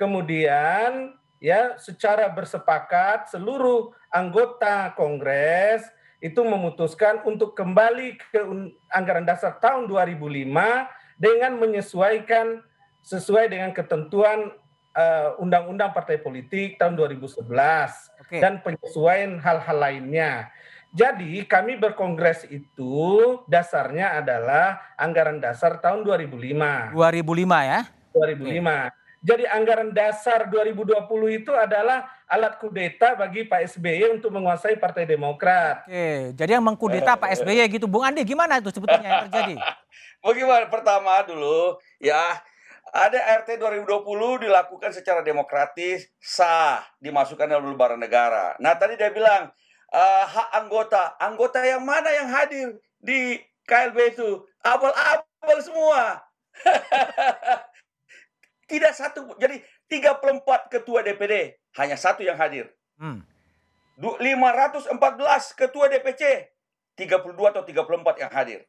[0.00, 5.84] kemudian ya secara bersepakat seluruh anggota Kongres
[6.22, 8.40] itu memutuskan untuk kembali ke
[8.94, 10.46] anggaran dasar tahun 2005
[11.18, 12.62] dengan menyesuaikan
[13.02, 14.54] sesuai dengan ketentuan
[14.94, 17.42] eh, Undang-Undang Partai Politik tahun 2011
[18.22, 18.38] Oke.
[18.38, 20.54] dan penyesuaian hal-hal lainnya.
[20.94, 26.94] Jadi kami berkongres itu dasarnya adalah anggaran dasar tahun 2005.
[26.94, 27.80] 2005 ya.
[28.14, 29.01] 2005.
[29.22, 30.98] Jadi anggaran dasar 2020
[31.30, 35.86] itu adalah alat kudeta bagi Pak SBY untuk menguasai Partai Demokrat.
[35.86, 37.86] Oke, jadi yang mengkudeta Pak SBY gitu.
[37.86, 39.54] Bung Andi gimana itu sebetulnya yang terjadi?
[40.26, 42.42] Bagaimana pertama dulu ya
[42.90, 48.58] ada RT 2020 dilakukan secara demokratis sah dimasukkan dalam lembaran negara.
[48.58, 49.54] Nah tadi dia bilang
[49.94, 53.38] eh, hak anggota anggota yang mana yang hadir di
[53.70, 56.26] KLB itu abal-abal semua.
[58.72, 62.72] Tidak satu jadi 34 ketua DPD hanya satu yang hadir.
[62.96, 63.20] Hmm.
[64.00, 66.48] Du- 514 ketua DPC,
[66.96, 68.64] 32 atau 34 yang hadir.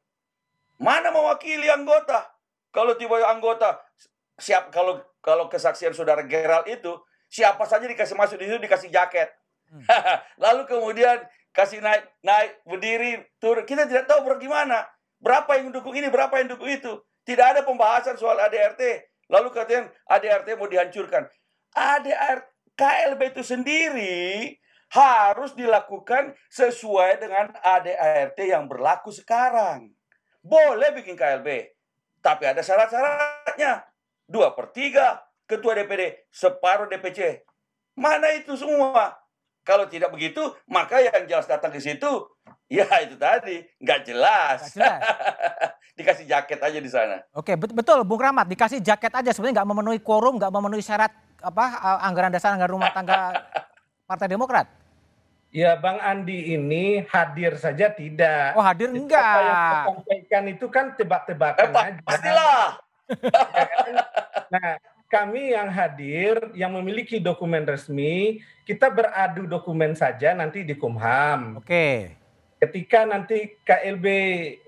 [0.75, 2.27] Mana mewakili anggota?
[2.75, 3.79] Kalau tiba anggota
[4.35, 6.99] siap kalau kalau kesaksian saudara Geral itu
[7.31, 9.31] siapa saja dikasih masuk di situ dikasih jaket.
[9.71, 9.87] Hmm.
[10.43, 11.23] Lalu kemudian
[11.55, 13.63] kasih naik naik berdiri turun.
[13.63, 14.83] Kita tidak tahu bagaimana.
[15.23, 16.99] Berapa yang dukung ini, berapa yang dukung itu.
[17.23, 19.07] Tidak ada pembahasan soal ADRT.
[19.31, 21.27] Lalu katanya ADRT mau dihancurkan.
[21.73, 24.57] ADRT KLB itu sendiri
[24.93, 29.93] harus dilakukan sesuai dengan ADART yang berlaku sekarang.
[30.41, 31.73] Boleh bikin KLB,
[32.21, 33.86] tapi ada syarat-syaratnya.
[34.25, 37.45] Dua per tiga ketua DPD, separuh DPC.
[37.93, 39.13] Mana itu semua?
[39.63, 42.27] Kalau tidak begitu, maka yang jelas datang ke situ,
[42.67, 44.75] ya itu tadi, nggak jelas.
[44.75, 45.71] Nggak jelas.
[45.93, 47.21] Dikasih jaket aja di sana.
[47.32, 51.13] Oke, bet- betul Bung Rahmat dikasih jaket aja sebenarnya nggak memenuhi quorum, nggak memenuhi syarat
[51.38, 53.45] apa eh, anggaran dasar anggaran rumah tangga
[54.10, 54.65] Partai Demokrat.
[55.53, 58.58] Ya Bang Andi ini hadir saja tidak.
[58.58, 59.21] Oh hadir Jadi enggak?
[59.21, 62.01] Apa yang sampaikan itu kan Eh, tebak-tebakan pa- aja.
[62.01, 62.65] pastilah.
[63.53, 63.93] Ya kan?
[64.49, 64.69] Nah,
[65.06, 71.62] kami yang hadir, yang memiliki dokumen resmi, kita beradu dokumen saja nanti di Kumham.
[71.62, 72.17] Oke.
[72.63, 74.06] Ketika nanti KLB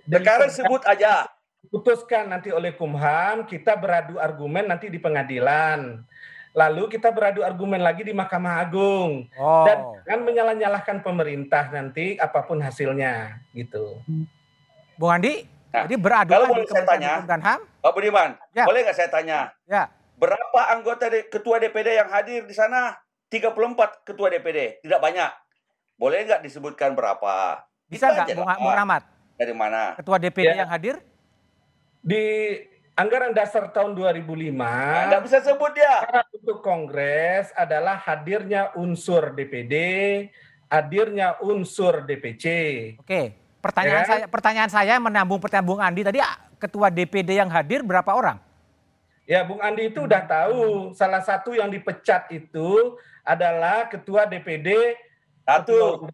[0.06, 1.32] Sekarang sebut aja.
[1.64, 6.04] diputuskan nanti oleh Kumham, kita beradu argumen nanti di pengadilan.
[6.52, 9.26] Lalu kita beradu argumen lagi di Mahkamah Agung.
[9.34, 9.64] Oh.
[9.64, 14.00] Dan jangan menyalah-nyalahkan pemerintah nanti apa pun hasilnya gitu.
[14.96, 17.12] Bung Andi, Nah, jadi beradu kalau kan boleh di saya tanya.
[17.14, 17.62] Hukum dan HAM?
[17.82, 18.64] Pak Budiman, Ya.
[18.64, 19.40] boleh nggak saya tanya?
[19.66, 19.84] Ya.
[20.16, 22.96] Berapa anggota D- ketua DPD yang hadir di sana?
[23.28, 23.52] 34
[24.08, 25.32] ketua DPD, tidak banyak.
[25.96, 27.60] Boleh nggak disebutkan berapa?
[27.86, 29.04] Bisa nggak Bung, Rahmat?
[29.36, 29.94] Dari mana?
[29.94, 30.66] Ketua DPD Ya.
[30.66, 30.96] yang hadir?
[32.02, 32.24] Di
[32.96, 36.02] anggaran dasar tahun 2005 Nah, nggak bisa sebut dia.
[36.02, 39.74] syarat untuk Kongres adalah hadirnya unsur DPD,
[40.66, 42.46] hadirnya unsur DPC.
[42.98, 43.36] Oke.
[43.60, 44.10] Pertanyaan Ya kan?
[44.16, 48.38] saya pertanyaan saya menambung pertanyaan Bung Andi tadi ah, ketua DPD yang hadir berapa orang?
[49.26, 50.60] Ya, Bung Andi itu udah tahu
[50.94, 52.94] salah satu yang dipecat itu
[53.26, 54.94] adalah ketua DPD
[55.46, 56.10] Satu.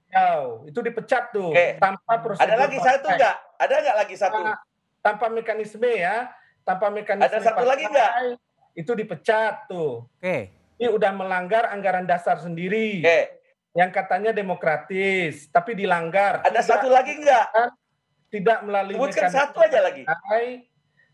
[0.68, 1.80] Itu dipecat tuh Oke.
[1.80, 2.52] tanpa prosedur.
[2.52, 3.18] Ada lagi satu partai.
[3.18, 3.36] nggak?
[3.58, 4.40] Ada nggak lagi satu?
[4.44, 4.54] Tanpa,
[5.02, 6.16] tanpa mekanisme ya,
[6.68, 7.32] tanpa mekanisme.
[7.32, 8.12] Ada satu lagi nggak?
[8.76, 10.04] Itu dipecat tuh.
[10.20, 10.52] Oke.
[10.76, 13.22] Ini udah melanggar anggaran dasar sendiri Oke,
[13.78, 16.42] yang katanya demokratis, tapi dilanggar.
[16.42, 17.46] ada Tidak- satu lagi nggak?
[18.32, 20.04] Tidak melalui Sebutkan mekanisme satu aja lagi.
[20.04, 20.68] partai.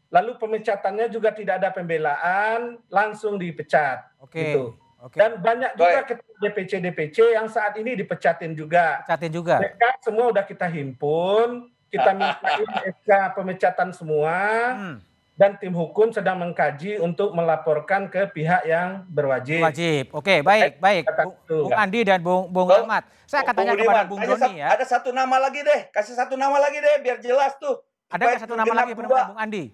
[0.08, 4.08] Lalu pemecatannya juga tidak ada pembelaan, langsung dipecat.
[4.23, 4.39] Oke.
[4.39, 4.63] Gitu.
[4.97, 5.15] Oke.
[5.15, 9.05] Dan banyak juga ketua DPC DPC yang saat ini dipecatin juga.
[9.05, 9.62] Catin juga.
[9.62, 11.47] Mereka semua udah kita himpun,
[11.88, 14.36] kita mintain SK pemecatan semua,
[14.73, 14.97] Hmm,
[15.33, 19.62] dan tim hukum sedang mengkaji untuk melaporkan ke pihak yang berwajib.
[19.62, 20.10] wajib.
[20.12, 21.03] Oke, baik, baik.
[21.05, 21.69] Kata Bung.
[21.69, 23.05] Bung Andi dan Bung Bung Bung- Rahmat.
[23.23, 24.67] Saya akan Bung tanya kepada Bung Doni ya.
[24.73, 27.86] Ada satu nama lagi deh, kasih satu nama lagi deh, biar jelas tuh.
[28.10, 29.69] Ada satu nama lagi Bung Andi?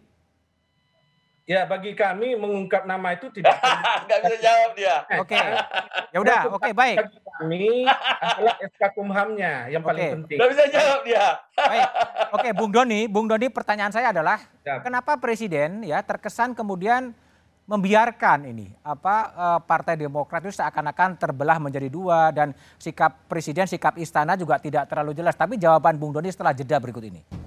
[1.43, 3.60] Ya bagi kami mengungkap nama itu tidak.
[4.08, 4.95] Nggak bisa jawab dia.
[5.19, 5.36] Oke.
[6.15, 6.97] Ya udah, oke baik.
[7.03, 7.63] Bagi kami
[8.23, 10.13] adalah SK Kumhamnya yang paling Oke.
[10.15, 10.38] penting.
[10.39, 11.25] Nggak bisa jawab dia.
[11.51, 11.88] Baik.
[12.32, 14.79] Oke, Bung Doni, Bung Doni pertanyaan saya adalah Ya.
[14.79, 17.12] kenapa presiden ya terkesan kemudian
[17.63, 23.99] membiarkan ini apa eh, Partai Demokrat itu seakan-akan terbelah menjadi dua dan sikap presiden, sikap
[23.99, 25.36] istana juga tidak terlalu jelas.
[25.36, 27.42] Tapi jawaban Bung Doni setelah jeda berikut ini.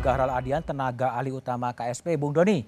[0.00, 2.16] Gahral Adian, tenaga ahli utama KSP.
[2.16, 2.64] Bung Doni,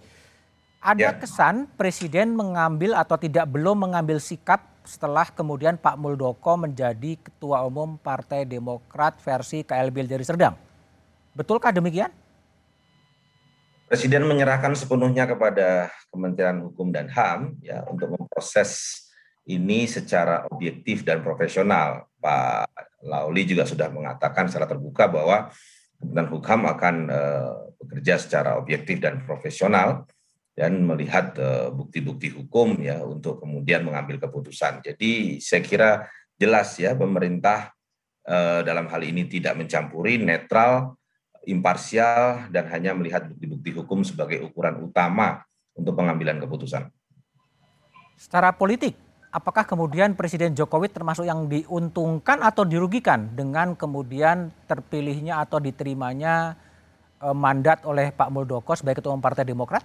[0.85, 1.17] ada Ya.
[1.17, 7.97] kesan Presiden mengambil atau tidak belum mengambil sikap setelah kemudian Pak Muldoko menjadi Ketua Umum
[7.97, 10.59] Partai Demokrat versi KLB dari Serdang.
[11.33, 12.13] Betulkah demikian?
[13.89, 19.01] Presiden menyerahkan sepenuhnya kepada Kementerian Hukum dan HAM ya untuk memproses
[19.49, 22.09] ini secara objektif dan profesional.
[22.21, 22.69] Pak
[23.07, 25.51] Lauli juga sudah mengatakan secara terbuka bahwa
[26.03, 30.03] Kementerian Hukum akan eh, bekerja secara objektif dan profesional
[30.59, 34.83] dan melihat eh, bukti-bukti hukum ya untuk kemudian mengambil keputusan.
[34.83, 35.91] Jadi saya kira
[36.35, 37.71] jelas ya pemerintah
[38.27, 40.99] eh, dalam hal ini tidak mencampuri, netral,
[41.47, 45.47] imparsial dan hanya melihat bukti-bukti hukum sebagai ukuran utama
[45.79, 46.91] untuk pengambilan keputusan.
[48.19, 48.95] Secara politik,
[49.33, 56.55] apakah kemudian Presiden Jokowi termasuk yang diuntungkan atau dirugikan dengan kemudian terpilihnya atau diterimanya
[57.19, 59.83] eh, mandat oleh Pak Muldoko sebagai Ketua Umum Partai Demokrat?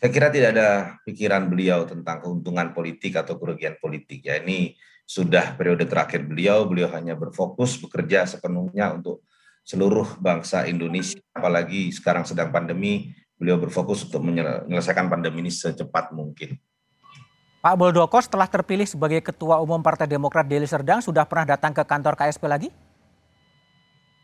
[0.00, 4.24] Saya kira tidak ada pikiran beliau tentang keuntungan politik atau kerugian politik.
[4.24, 4.72] Ya ini
[5.04, 9.20] sudah periode terakhir beliau, beliau hanya berfokus bekerja sepenuhnya untuk
[9.60, 11.20] seluruh bangsa Indonesia.
[11.36, 16.56] Apalagi sekarang sedang pandemi, beliau berfokus untuk menyelesaikan pandemi ini secepat mungkin.
[17.60, 21.84] Pak Muldoko setelah terpilih sebagai Ketua Umum Partai Demokrat Deli Serdang sudah pernah datang ke
[21.84, 22.68] kantor KSP lagi?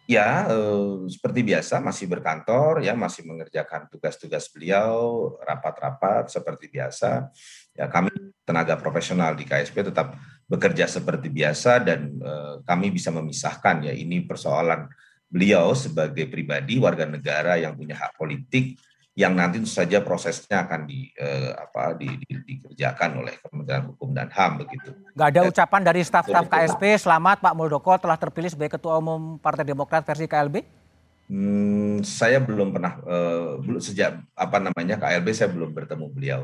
[0.09, 7.29] Ya, eh, seperti biasa masih berkantor, ya masih mengerjakan tugas-tugas beliau, rapat-rapat seperti biasa.
[7.77, 8.09] Ya, kami
[8.49, 10.17] tenaga profesional di KSP tetap
[10.49, 14.89] bekerja seperti biasa dan eh, kami bisa memisahkan ya ini persoalan
[15.29, 18.81] beliau sebagai pribadi warga negara yang punya hak politik
[19.17, 24.13] yang nanti tentu saja prosesnya akan di eh, apa di, di- dikerjakan oleh Kementerian Hukum
[24.13, 24.93] dan HAM begitu.
[25.17, 25.49] Nggak ada Ya.
[25.49, 26.45] ucapan dari staf-staf.
[26.53, 30.61] KSP selamat Pak Muldoko telah terpilih sebagai Ketua Umum Partai Demokrat versi KLB?
[31.27, 36.43] Hmm, saya belum pernah eh, belum sejak apa namanya KLB saya belum bertemu beliau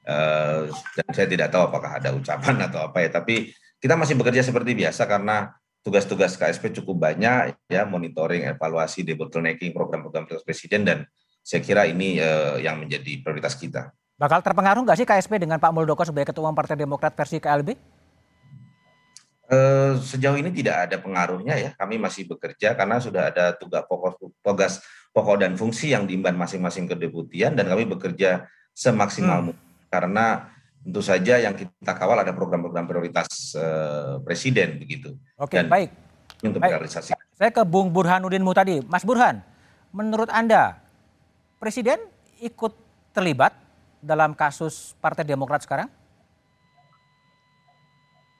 [0.00, 0.62] Eh,
[0.96, 3.12] dan saya tidak tahu apakah ada ucapan atau apa ya.
[3.12, 5.52] Tapi kita masih bekerja seperti biasa karena
[5.84, 10.98] tugas-tugas KSP cukup banyak ya monitoring, evaluasi, debottlenecking program-program presiden dan
[11.40, 13.90] saya kira ini eh, yang menjadi prioritas kita.
[14.14, 17.72] Bakal terpengaruh nggak sih KSP dengan Pak Muldoko sebagai Ketua Umum Partai Demokrat versi KLB?
[19.50, 21.70] Eh, sejauh ini tidak ada pengaruhnya ya.
[21.74, 24.78] Kami masih bekerja karena sudah ada tugas pokok tugas
[25.10, 29.46] pokok dan fungsi yang diemban masing-masing kedeputian dan kami bekerja semaksimal Hmm.
[29.50, 33.26] mungkin karena tentu saja yang kita kawal ada program-program prioritas
[33.58, 35.90] eh, presiden begitu Oke, Dan- baik.
[36.40, 36.72] Untuk Baik.
[36.78, 37.12] realisasi.
[37.36, 38.80] Saya ke Bung Burhanuddin Mutadi.
[38.88, 39.44] Mas Burhan,
[39.92, 40.80] menurut Anda,
[41.60, 42.00] Presiden
[42.40, 42.72] ikut
[43.12, 43.52] terlibat
[44.00, 45.92] dalam kasus Partai Demokrat sekarang?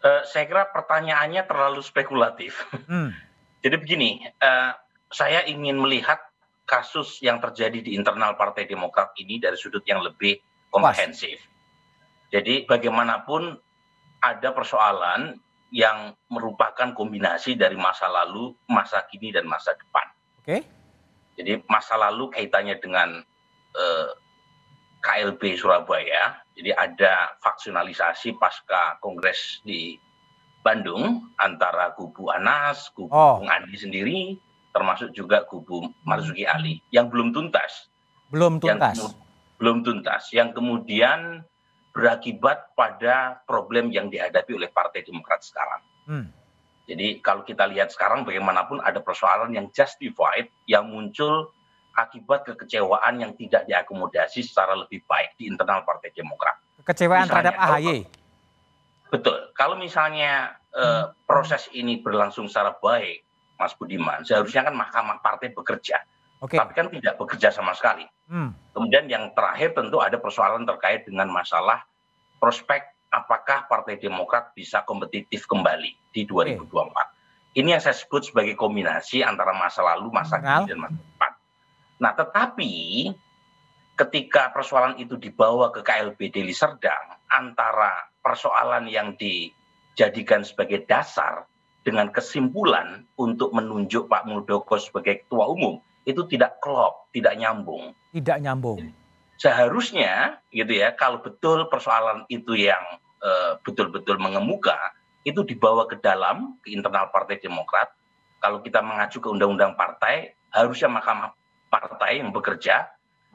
[0.01, 2.65] Eh, saya kira pertanyaannya terlalu spekulatif.
[2.89, 3.13] Hmm.
[3.63, 4.73] Jadi begini, eh,
[5.13, 6.17] saya ingin melihat
[6.65, 10.41] kasus yang terjadi di internal Partai Demokrat ini dari sudut yang lebih
[10.73, 11.45] komprehensif.
[12.33, 13.53] Jadi bagaimanapun
[14.25, 15.37] ada persoalan
[15.69, 20.07] yang merupakan kombinasi dari masa lalu, masa kini, dan masa depan.
[20.41, 20.80] Oke,
[21.41, 23.25] Jadi masa lalu kaitannya dengan
[23.73, 24.11] eh,
[25.01, 26.37] KLB Surabaya.
[26.53, 29.97] Jadi ada faksionalisasi pasca Kongres di
[30.61, 33.41] Bandung antara kubu Anas, kubu Oh.
[33.41, 34.19] Bung Andi sendiri,
[34.71, 37.89] termasuk juga kubu Marzuki Ali yang belum tuntas.
[38.29, 38.95] belum Yang tuntas.
[38.95, 39.17] kemu-
[39.57, 40.23] belum tuntas.
[40.31, 41.21] Yang kemudian
[41.91, 45.83] berakibat pada problem yang dihadapi oleh Partai Demokrat sekarang.
[46.07, 46.27] Hmm.
[46.89, 51.53] Jadi kalau kita lihat sekarang bagaimanapun ada persoalan yang justified yang muncul
[51.95, 56.59] akibat kekecewaan yang tidak diakomodasi secara lebih baik di internal Partai Demokrat.
[56.83, 57.99] Kekecewaan Misalnya, terhadap AHY.
[59.11, 59.37] Betul.
[59.59, 63.27] Kalau misalnya eh, proses ini berlangsung secara baik,
[63.61, 66.01] Mas Budiman, seharusnya kan Mahkamah Partai bekerja,
[66.41, 66.57] Oke.
[66.57, 68.09] tapi kan tidak bekerja sama sekali.
[68.31, 68.55] Hmm.
[68.73, 71.85] Kemudian yang terakhir tentu ada persoalan terkait dengan masalah
[72.41, 77.59] prospek apakah Partai Demokrat bisa kompetitif kembali di 2024.
[77.59, 81.33] Ini yang saya sebut sebagai kombinasi antara masa lalu, masa kini, dan masa depan.
[81.99, 82.73] Nah, tetapi
[83.99, 91.51] ketika persoalan itu dibawa ke KLB Deli Serdang, antara persoalan yang dijadikan sebagai dasar
[91.83, 98.39] dengan kesimpulan untuk menunjuk Pak Muldoko sebagai ketua umum, itu tidak klop, tidak nyambung Tidak
[98.43, 98.79] nyambung.
[99.41, 102.83] Seharusnya gitu ya kalau betul persoalan itu yang
[103.25, 104.77] eh, betul-betul mengemuka
[105.25, 107.89] itu dibawa ke dalam ke internal Partai Demokrat.
[108.41, 111.33] Kalau kita mengacu ke undang-undang partai harusnya Mahkamah
[111.69, 112.89] Partai yang bekerja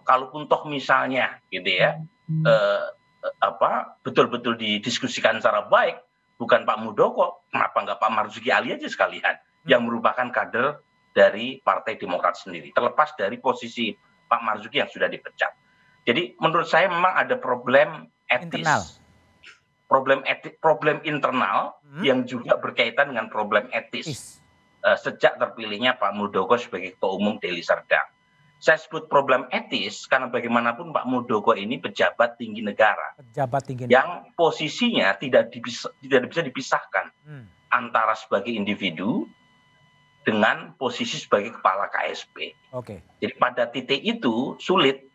[0.05, 1.97] kalaupun toh misalnya gitu ya
[2.29, 2.85] eh,
[3.25, 5.97] eh, apa betul-betul didiskusikan secara baik
[6.37, 9.35] bukan Pak Muldoko kenapa nggak Pak Marzuki Ali aja sekalian
[9.65, 10.85] yang merupakan kader
[11.15, 13.95] dari Partai Demokrat sendiri, terlepas dari posisi
[14.27, 15.64] Pak Marzuki yang sudah dipecat.
[16.05, 18.81] Jadi menurut saya memang ada problem etis, Internal.
[19.85, 22.01] problem etik, problem internal Hmm.
[22.01, 24.23] yang juga berkaitan dengan problem etis Is.
[24.81, 28.05] eh, sejak terpilihnya Pak Muldoko sebagai Ketua Umum Deli Serdang.
[28.57, 33.85] Saya sebut problem etis karena bagaimanapun Pak Muldoko ini pejabat tinggi negara Pejabat tinggi.
[33.87, 37.45] yang posisinya tidak dipis- tidak bisa dipisahkan Hmm.
[37.69, 39.25] antara sebagai individu
[40.21, 42.53] dengan posisi sebagai kepala KSP.
[42.71, 43.05] Oke.
[43.15, 45.05] Jadi pada titik itu sulit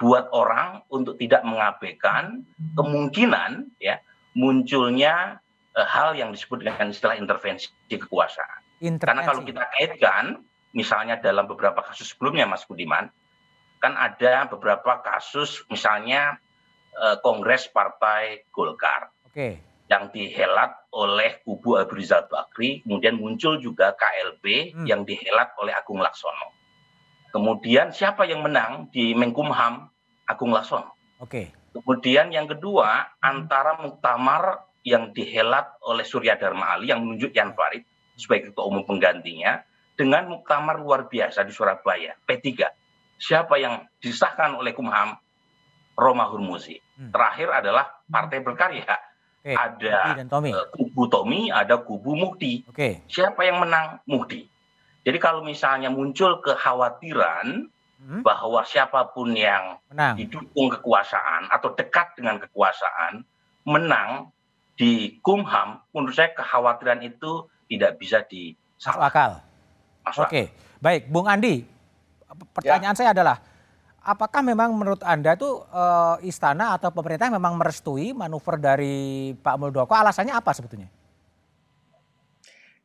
[0.00, 2.40] buat orang untuk tidak mengabaikan
[2.72, 4.00] kemungkinan ya
[4.32, 5.38] munculnya
[5.76, 8.64] eh, hal yang disebut dengan istilah intervensi kekuasaan.
[8.80, 9.48] Karena kalau Intervensi.
[9.52, 10.24] kita kaitkan,
[10.72, 13.12] misalnya dalam beberapa kasus sebelumnya, Mas Budiman,
[13.76, 16.40] kan ada beberapa kasus, misalnya
[16.96, 19.60] eh, Kongres Partai Golkar Oke.
[19.92, 24.86] yang dihelat oleh kubu Abu Rizal Bakri, kemudian muncul juga KLB Hmm.
[24.88, 26.56] yang dihelat oleh Agung Laksono.
[27.30, 29.90] Kemudian siapa yang menang di Menkumham?
[30.26, 30.94] Agung Laksono.
[31.18, 31.50] Oke.
[31.74, 37.82] Kemudian yang kedua, antara muktamar yang dihelat oleh Surya Dharma Ali yang menunjuk Yan Farid
[38.14, 39.62] sebagai ketua umum penggantinya
[39.98, 42.66] dengan muktamar luar biasa di Surabaya, P3.
[43.20, 45.18] Siapa yang disahkan oleh Kumham?
[46.00, 46.80] Roma Hurmuzi.
[46.96, 47.12] Hmm.
[47.12, 48.88] Terakhir adalah Partai Berkarya.
[49.40, 49.52] Oke.
[49.52, 50.50] Ada Mukti dan Tommy.
[50.52, 52.64] eh, kubu Tommy, ada kubu Mukti.
[52.68, 53.04] Oke.
[53.08, 54.00] Siapa yang menang?
[54.08, 54.48] Mukti.
[55.00, 57.68] Jadi kalau misalnya muncul kekhawatiran
[58.00, 58.24] Hmm.
[58.24, 60.16] bahwa siapa pun yang Menang.
[60.16, 63.20] didukung kekuasaan atau dekat dengan kekuasaan
[63.68, 64.32] menang
[64.72, 68.32] di Kumham, menurut saya kekhawatiran itu tidak bisa Masuk
[68.80, 69.04] disalah.
[69.04, 69.30] akal.
[70.00, 70.48] Masuk Oke.
[70.80, 71.60] Baik, Bung Andi.
[72.56, 73.36] Pertanyaan saya adalah
[74.00, 78.96] apakah memang menurut Anda itu eh, istana atau pemerintah memang merestui manuver dari
[79.36, 79.92] Pak Muldoko?
[79.92, 80.88] Alasannya apa sebetulnya?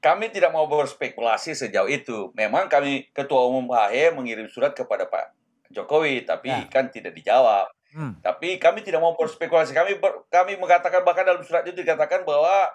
[0.05, 2.29] Kami tidak mau berspekulasi sejauh itu.
[2.37, 5.33] Memang kami Ketua Umum AHY mengirim surat kepada Pak
[5.73, 6.69] Jokowi, tapi Ya.
[6.69, 7.73] kan tidak dijawab.
[7.89, 8.13] Hmm.
[8.21, 9.73] Tapi kami tidak mau berspekulasi.
[9.73, 12.69] Kami ber- kami mengatakan bahkan dalam surat itu dikatakan bahwa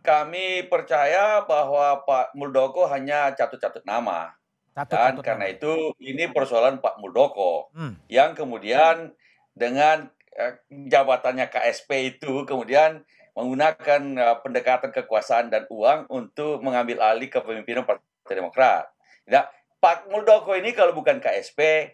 [0.00, 4.32] kami percaya bahwa Pak Muldoko hanya catut-catut nama.
[4.72, 5.52] Satu Dan catut karena nama.
[5.52, 8.00] itu ini persoalan Pak Muldoko Hmm.
[8.08, 9.12] yang kemudian
[9.52, 13.02] dengan eh, jabatannya KSP itu kemudian
[13.36, 18.90] menggunakan eh, pendekatan kekuasaan dan uang untuk mengambil alih kepemimpinan Partai Demokrat.
[19.30, 19.46] Nah,
[19.80, 21.92] Pak Muldoko ini kalau bukan KSP,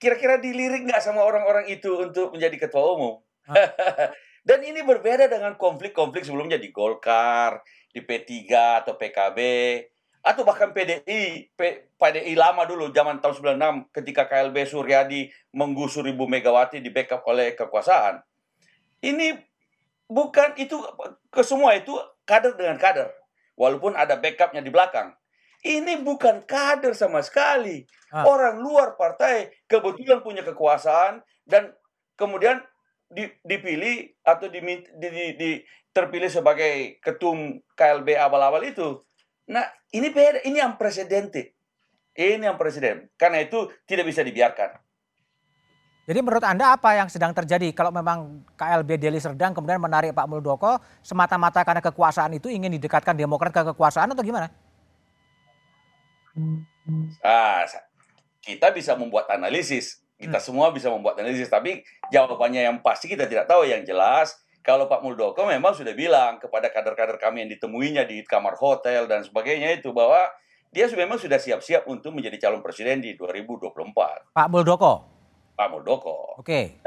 [0.00, 3.20] kira-kira dilirik nggak sama orang-orang itu untuk menjadi ketua umum?
[4.48, 7.60] dan ini berbeda dengan konflik-konflik sebelumnya di Golkar,
[7.92, 8.32] di P3
[8.80, 9.38] atau PKB,
[10.20, 16.28] atau bahkan PDI, P- PDI lama dulu zaman tahun 96 ketika KLB Suryadi menggusur Ibu
[16.28, 18.20] Megawati di backup oleh kekuasaan.
[19.00, 19.32] Ini
[20.10, 20.74] bukan itu
[21.30, 21.94] ke semua itu
[22.26, 23.14] kader dengan kader.
[23.54, 25.14] Walaupun ada backupnya di belakang.
[25.60, 27.84] Ini bukan kader sama sekali.
[28.10, 28.26] Ah.
[28.26, 31.70] Orang luar partai kebetulan punya kekuasaan dan
[32.16, 32.58] kemudian
[33.06, 39.02] di- dipilih atau dimin- di, di, di- terpilih sebagai ketum KLB abal-abal itu.
[39.50, 41.28] Nah, ini beda, ini yang presiden.
[42.14, 43.10] Ini yang presiden.
[43.18, 44.78] Karena itu tidak bisa dibiarkan.
[46.08, 50.26] Jadi menurut Anda apa yang sedang terjadi kalau memang KLB Deli Serdang kemudian menarik Pak
[50.26, 54.48] Muldoko semata-mata karena kekuasaan itu ingin didekatkan Demokrat ke kekuasaan atau gimana?
[57.22, 57.62] Ah,
[58.40, 60.00] kita bisa membuat analisis.
[60.20, 61.80] Kita semua bisa membuat analisis, tapi
[62.12, 63.64] jawabannya yang pasti kita tidak tahu.
[63.64, 68.52] Yang jelas, kalau Pak Muldoko memang sudah bilang kepada kader-kader kami yang ditemuinya di kamar
[68.60, 70.28] hotel dan sebagainya itu bahwa
[70.70, 74.28] dia sudah- memang sudah siap-siap untuk menjadi calon presiden di 2024.
[74.36, 75.19] Pak Muldoko.
[75.60, 76.40] Pak Muldoko.
[76.40, 76.80] Oke.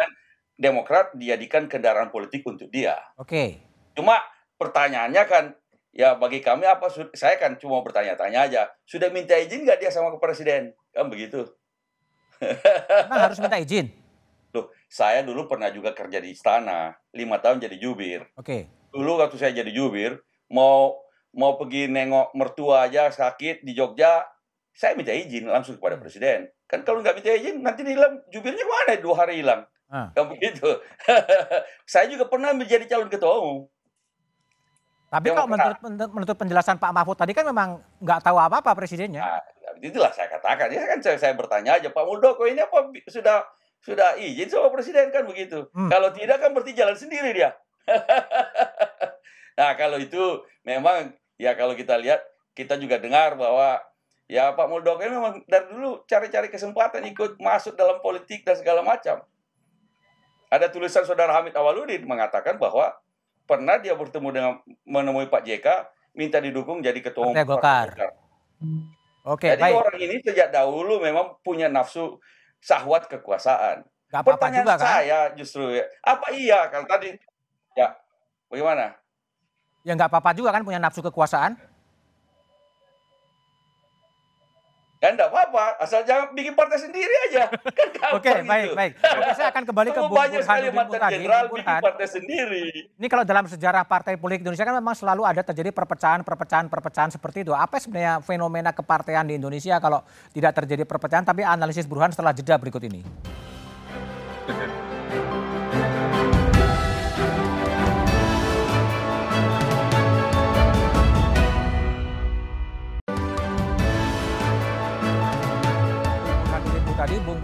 [0.58, 2.98] Demokrat dijadikan kendaraan politik untuk dia.
[3.22, 3.62] Oke.
[3.94, 4.18] Cuma
[4.58, 5.54] pertanyaannya kan,
[5.94, 6.90] ya bagi kami apa?
[7.14, 8.62] Saya kan cuma bertanya-tanya aja.
[8.90, 10.74] Sudah minta izin nggak dia sama ke presiden?
[10.90, 11.46] Kan begitu.
[12.42, 13.94] Memang harus minta izin.
[14.58, 18.26] Loh, saya dulu pernah juga kerja di istana, lima tahun jadi jubir.
[18.34, 18.70] Oke.
[18.90, 20.18] Dulu waktu saya jadi jubir,
[20.50, 20.98] mau
[21.34, 24.26] mau pergi nengok mertua aja sakit di Jogja,
[24.74, 26.50] saya minta izin langsung kepada presiden.
[26.66, 29.70] Kan kalau nggak minta izin, nanti hilang jubirnya mana dua hari hilang.
[29.94, 30.10] Ah.
[30.18, 30.66] Kan begitu.
[31.94, 33.70] saya juga pernah menjadi calon ketua umum.
[35.14, 35.78] Tapi kalau menurut,
[36.10, 39.22] menurut, penjelasan Pak Mahfud tadi kan memang nggak tahu apa-apa presidennya.
[39.22, 39.42] Nah,
[39.78, 40.74] itulah saya katakan.
[40.74, 43.46] Ya kan saya, saya bertanya aja, Pak Muldoko ini apa sudah
[43.86, 45.70] sudah izin sama presiden kan begitu.
[45.70, 45.94] Hmm.
[45.94, 47.54] Kalau tidak kan berarti jalan sendiri dia.
[49.62, 52.26] nah, kalau itu memang ya kalau kita lihat
[52.58, 53.86] kita juga dengar bahwa
[54.28, 58.82] ya Pak Muldoko ini memang dari dulu cari-cari kesempatan ikut masuk dalam politik dan segala
[58.82, 59.22] macam.
[60.54, 62.94] Ada tulisan saudara Hamid Awaludin mengatakan bahwa
[63.50, 64.54] pernah dia bertemu dengan
[64.86, 65.68] menemui Pak JK
[66.14, 67.98] minta didukung jadi ketua umum Golkar.
[69.24, 69.76] Oke, Jadi baik.
[69.80, 72.20] orang ini sejak dahulu memang punya nafsu
[72.60, 73.88] syahwat kekuasaan.
[74.12, 74.86] Gak apa-apa Pertanyaan juga kan?
[74.86, 77.16] saya justru ya, apa iya kalau tadi
[77.74, 77.98] ya
[78.52, 78.94] bagaimana?
[79.82, 81.56] Ya nggak apa-apa juga kan punya nafsu kekuasaan?
[85.04, 87.52] Ya enggak apa-apa, asal jangan bikin partai sendiri aja.
[88.00, 88.48] Kan Oke, gitu.
[88.48, 88.92] baik, baik.
[89.04, 92.64] Oke, saya akan kembali ke Bung banyak sekali mantan jenderal bikin partai sendiri.
[92.88, 97.12] ini kalau dalam sejarah partai politik Indonesia kan memang selalu ada terjadi perpecahan, perpecahan, perpecahan
[97.12, 97.52] seperti itu.
[97.52, 100.00] Apa sebenarnya fenomena kepartean di Indonesia kalau
[100.32, 101.28] tidak terjadi perpecahan?
[101.28, 103.04] Tapi analisis Burhan setelah jeda berikut ini.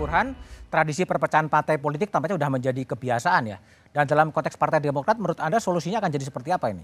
[0.10, 0.34] Burhan,
[0.74, 3.62] tradisi perpecahan partai politik tampaknya sudah menjadi kebiasaan ya.
[3.94, 6.84] Dan dalam konteks Partai Demokrat, menurut Anda solusinya akan jadi seperti apa ini?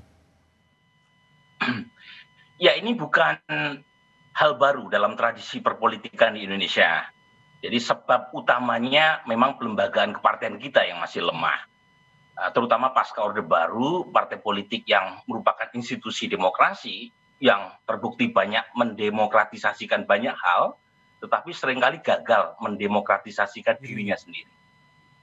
[2.55, 3.35] Ya ini bukan
[4.31, 7.03] hal baru dalam tradisi perpolitikan di Indonesia.
[7.59, 11.67] Jadi sebab utamanya memang pelembagaan kepartian kita yang masih lemah.
[12.39, 17.11] Uh, Terutama pasca Orde Baru, partai politik yang merupakan institusi demokrasi
[17.43, 20.79] yang terbukti banyak mendemokratisasikan banyak hal,
[21.25, 24.47] tetapi sering kali gagal mendemokratisasikan dirinya sendiri.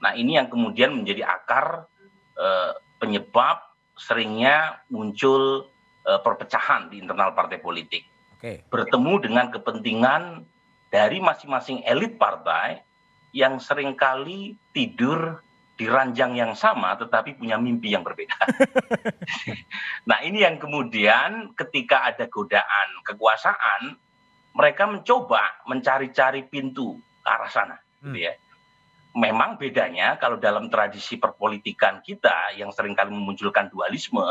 [0.03, 1.87] Nah ini yang kemudian menjadi akar
[2.35, 3.63] eh, penyebab
[3.95, 5.71] seringnya muncul
[6.03, 8.03] eh, perpecahan di internal partai politik.
[8.35, 10.43] Oke, Bertemu dengan kepentingan
[10.91, 12.83] dari masing-masing elit partai
[13.31, 15.39] yang sering kali tidur
[15.73, 18.37] di ranjang yang sama tetapi punya mimpi yang berbeda.
[20.09, 23.97] nah ini yang kemudian ketika ada godaan kekuasaan,
[24.53, 27.77] mereka mencoba mencari-cari pintu ke arah sana.
[28.01, 28.33] Gitu ya.
[29.13, 34.25] Memang bedanya kalau dalam tradisi perpolitikan kita yang sering kali memunculkan dualisme,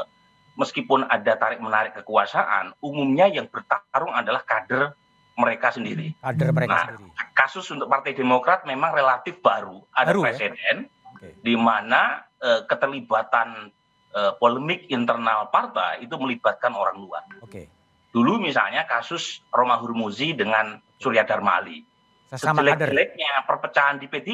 [0.58, 4.94] meskipun ada tarik-menarik kekuasaan, umumnya yang bertarung adalah kader
[5.38, 6.12] mereka sendiri.
[6.18, 7.10] kader mereka Nah, sendiri.
[7.32, 9.80] Kasus untuk Partai Demokrat memang relatif baru.
[9.94, 10.34] Ada Baru ya?
[10.34, 10.76] presiden
[11.14, 11.28] Oke.
[11.40, 13.70] di mana eh, keterlibatan
[14.12, 17.22] eh, polemik internal partai itu melibatkan orang luar.
[17.40, 17.70] Oke,
[18.12, 21.82] Dulu misalnya kasus Roma Hurmuzi dengan Surya Dharma Ali.
[22.32, 22.88] sesama kader.
[22.88, 24.28] Sejelek-jeleknya perpecahan di P3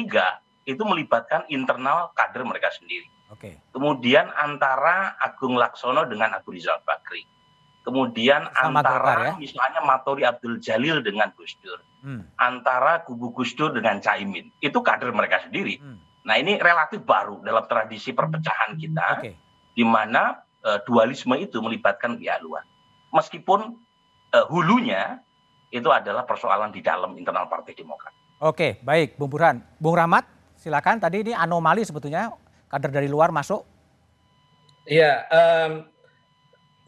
[0.63, 3.07] itu melibatkan internal kader mereka sendiri.
[3.29, 7.27] Oke, Kemudian antara Agung Laksono dengan Abu Rizal Bakri.
[7.83, 9.33] Kemudian Sama antara Golkar ya?
[9.39, 11.79] misalnya Matori Abdul Jalil dengan Gus Dur.
[12.03, 12.35] hmm.
[12.39, 14.51] Antara kubu Gus Dur dengan Caimin.
[14.59, 15.79] Itu kader mereka sendiri.
[15.79, 15.99] Hmm.
[16.27, 19.05] Nah ini relatif baru dalam tradisi perpecahan kita.
[19.19, 19.31] oke,
[19.75, 22.63] Di mana eh, dualisme itu melibatkan pihak luar.
[23.09, 23.77] Meskipun
[24.33, 25.21] eh, hulunya
[25.69, 28.13] itu adalah persoalan di dalam internal Partai Demokrat.
[28.39, 30.25] oke, baik, Bung Burhan, Bung Rahmat,
[30.57, 30.97] silakan.
[30.97, 32.31] Tadi ini anomali sebetulnya
[32.71, 33.67] kader dari luar masuk.
[34.89, 35.85] Iya, em,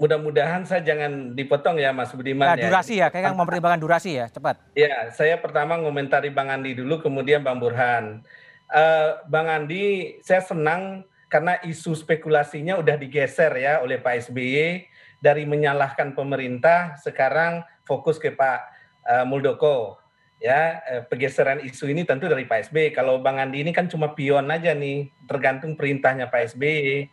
[0.01, 4.57] mudah-mudahan saya jangan dipotong ya Mas Budiman Nah, durasi ya, kayaknya mempertimbangkan durasi ya, cepat.
[4.73, 8.25] Ya, saya pertama ngomentari Bang Andi dulu, kemudian Bang Burhan.
[8.71, 14.87] Eh, Bang Andi, saya senang karena isu spekulasinya udah digeser ya oleh Pak SBY
[15.21, 18.59] dari menyalahkan pemerintah, sekarang fokus ke Pak
[19.07, 20.01] eh, Muldoko.
[20.41, 22.97] Ya, eh, pergeseran isu ini tentu dari Pak SBY.
[22.97, 27.05] Kalau Bang Andi ini kan cuma pion aja nih, tergantung perintahnya Pak SBY.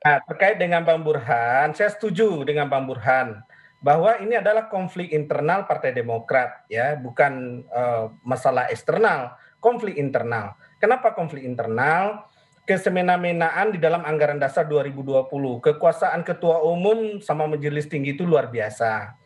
[0.00, 3.36] Nah, terkait dengan Bang Burhan, saya setuju dengan Bang Burhan
[3.84, 10.56] bahwa ini adalah konflik internal Partai Demokrat ya, bukan eh, masalah eksternal, konflik internal.
[10.80, 12.24] Kenapa konflik internal?
[12.70, 15.26] Kesemena-menaan di dalam anggaran dasar 2020,
[15.58, 19.18] kekuasaan ketua umum sama majelis tinggi itu luar biasa.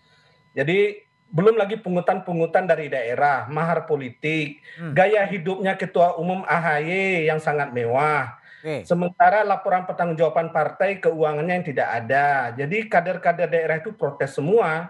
[0.56, 4.96] Jadi belum lagi pungutan-pungutan dari daerah, mahar politik, Hmm.
[4.96, 8.32] gaya hidupnya ketua umum AHY yang sangat mewah.
[8.64, 12.56] Oke, Sementara laporan pertanggungjawaban partai keuangannya yang tidak ada.
[12.56, 14.88] Jadi kader-kader daerah itu protes semua.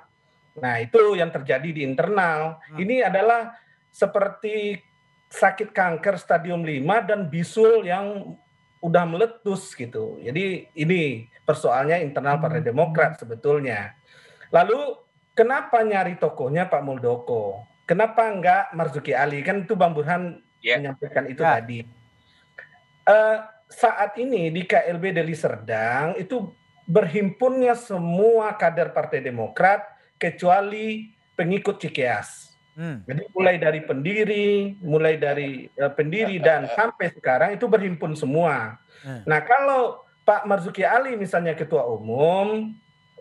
[0.62, 2.62] Nah, itu yang terjadi di internal.
[2.70, 2.78] Hmm.
[2.78, 3.58] Ini adalah
[3.90, 4.78] seperti
[5.26, 8.38] sakit kanker stadium 5 dan bisul yang
[8.84, 10.20] udah meletus gitu.
[10.20, 13.96] Jadi ini persoalnya internal Partai Demokrat sebetulnya.
[14.52, 15.00] Lalu
[15.32, 17.64] kenapa nyari tokohnya Pak Muldoko?
[17.88, 19.40] Kenapa enggak Marzuki Ali?
[19.40, 20.80] Kan itu Bang Burhan Ya.
[20.80, 21.60] menyampaikan itu Ya.
[21.60, 21.84] tadi.
[23.04, 26.52] Eh, saat ini di KLB Deli Serdang itu
[26.84, 29.84] berhimpunnya semua kader Partai Demokrat
[30.20, 32.43] kecuali pengikut Cikeas.
[32.76, 33.06] Hmm.
[33.06, 38.78] Jadi mulai dari pendiri, mulai dari eh, pendiri dan sampai sekarang itu berhimpun semua.
[39.02, 39.22] Hmm.
[39.24, 42.72] Nah kalau Pak Marzuki Ali misalnya ketua umum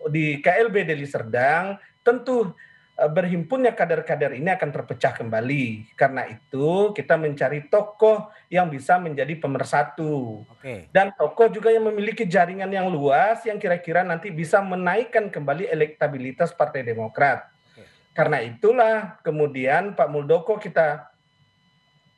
[0.08, 2.52] di KLB Deli Serdang, tentu
[2.96, 5.96] eh, berhimpunnya kader-kader ini akan terpecah kembali.
[5.96, 12.26] Karena itu kita mencari tokoh yang bisa menjadi pemersatu oke, dan tokoh juga yang memiliki
[12.26, 17.53] jaringan yang luas yang kira-kira nanti bisa menaikkan kembali elektabilitas Partai Demokrat.
[18.14, 21.10] Karena itulah kemudian Pak Muldoko kita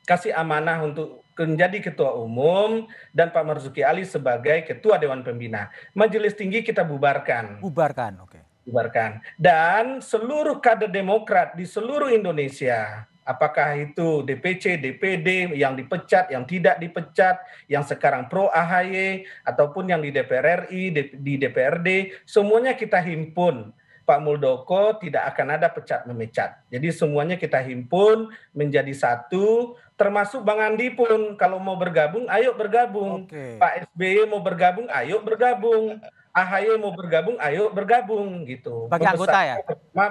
[0.05, 5.73] kasih amanah untuk menjadi ketua umum dan Pak Marzuki Ali sebagai ketua dewan pembina.
[5.97, 7.61] Majelis tinggi kita bubarkan.
[7.61, 8.39] Bubarkan, oke.
[8.65, 9.21] Bubarkan.
[9.37, 16.79] Dan seluruh kader Demokrat di seluruh Indonesia apakah itu DPC, DPD yang dipecat, yang tidak
[16.79, 23.75] dipecat, yang sekarang pro AHY ataupun yang di DPR RI, di DPRD, semuanya kita himpun.
[24.07, 26.63] Pak Muldoko tidak akan ada pecat memecat.
[26.71, 33.27] Jadi semuanya kita himpun menjadi satu, termasuk Bang Andi pun kalau mau bergabung, ayo bergabung.
[33.27, 33.59] Oke.
[33.59, 35.99] Pak SBY mau bergabung, ayo bergabung.
[36.37, 38.85] AHY mau bergabung, ayo bergabung gitu.
[38.87, 39.57] Bagi anggota ya?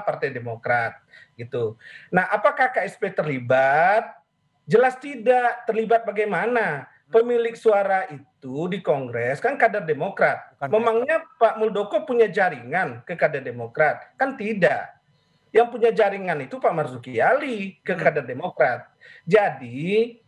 [0.03, 0.99] Partai Demokrat
[1.39, 1.79] gitu.
[2.11, 4.11] Nah, apakah KSP terlibat?
[4.67, 5.63] Jelas tidak.
[5.71, 6.91] Terlibat bagaimana?
[7.07, 10.59] Pemilik suara itu di Kongres kan kader Demokrat.
[10.59, 14.19] Bukan Memangnya Pak Muldoko punya jaringan ke kader Demokrat?
[14.19, 14.91] Kan tidak.
[15.55, 18.03] Yang punya jaringan itu Pak Marzuki Ali ke Hmm.
[18.03, 18.91] kader Demokrat.
[19.23, 20.19] Jadi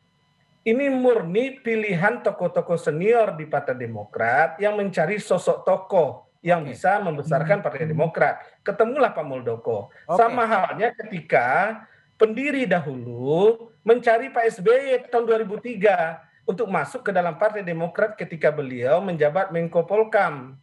[0.68, 6.76] ini murni pilihan tokoh-tokoh senior di Partai Demokrat yang mencari sosok tokoh yang Oke.
[6.76, 8.38] bisa membesarkan Partai Demokrat.
[8.62, 9.88] Ketemulah Pak Muldoko.
[10.06, 10.14] Oke.
[10.14, 11.82] Sama halnya ketika
[12.20, 19.04] pendiri dahulu mencari Pak SBY tahun 2003 untuk masuk ke dalam Partai Demokrat ketika beliau
[19.04, 20.56] menjabat Menko Polkam.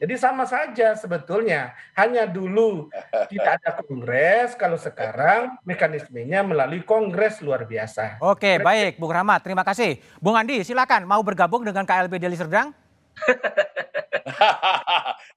[0.00, 1.76] Jadi sama saja sebetulnya.
[1.96, 2.88] Hanya dulu
[3.28, 8.20] tidak ada kongres, kalau sekarang mekanismenya melalui kongres luar biasa.
[8.20, 10.00] Oke, baik, Bung Rahmat, terima kasih.
[10.20, 12.72] Bung Andi, silakan mau bergabung dengan KLB Deli Serdang?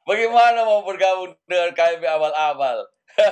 [0.08, 2.88] Bagaimana mau bergabung dengan KLB awal-awal?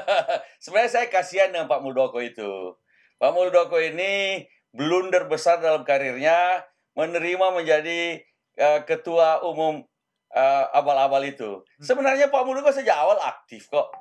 [0.64, 2.76] Sebenarnya saya kasihan dengan Pak Muldoko itu.
[3.20, 6.64] Pak Muldoko ini blunder besar dalam karirnya
[6.96, 8.20] menerima menjadi
[8.58, 9.84] eh, ketua umum
[10.32, 11.64] eh, awal-awal itu.
[11.80, 13.92] Sebenarnya Pak Muldoko sejak awal aktif kok.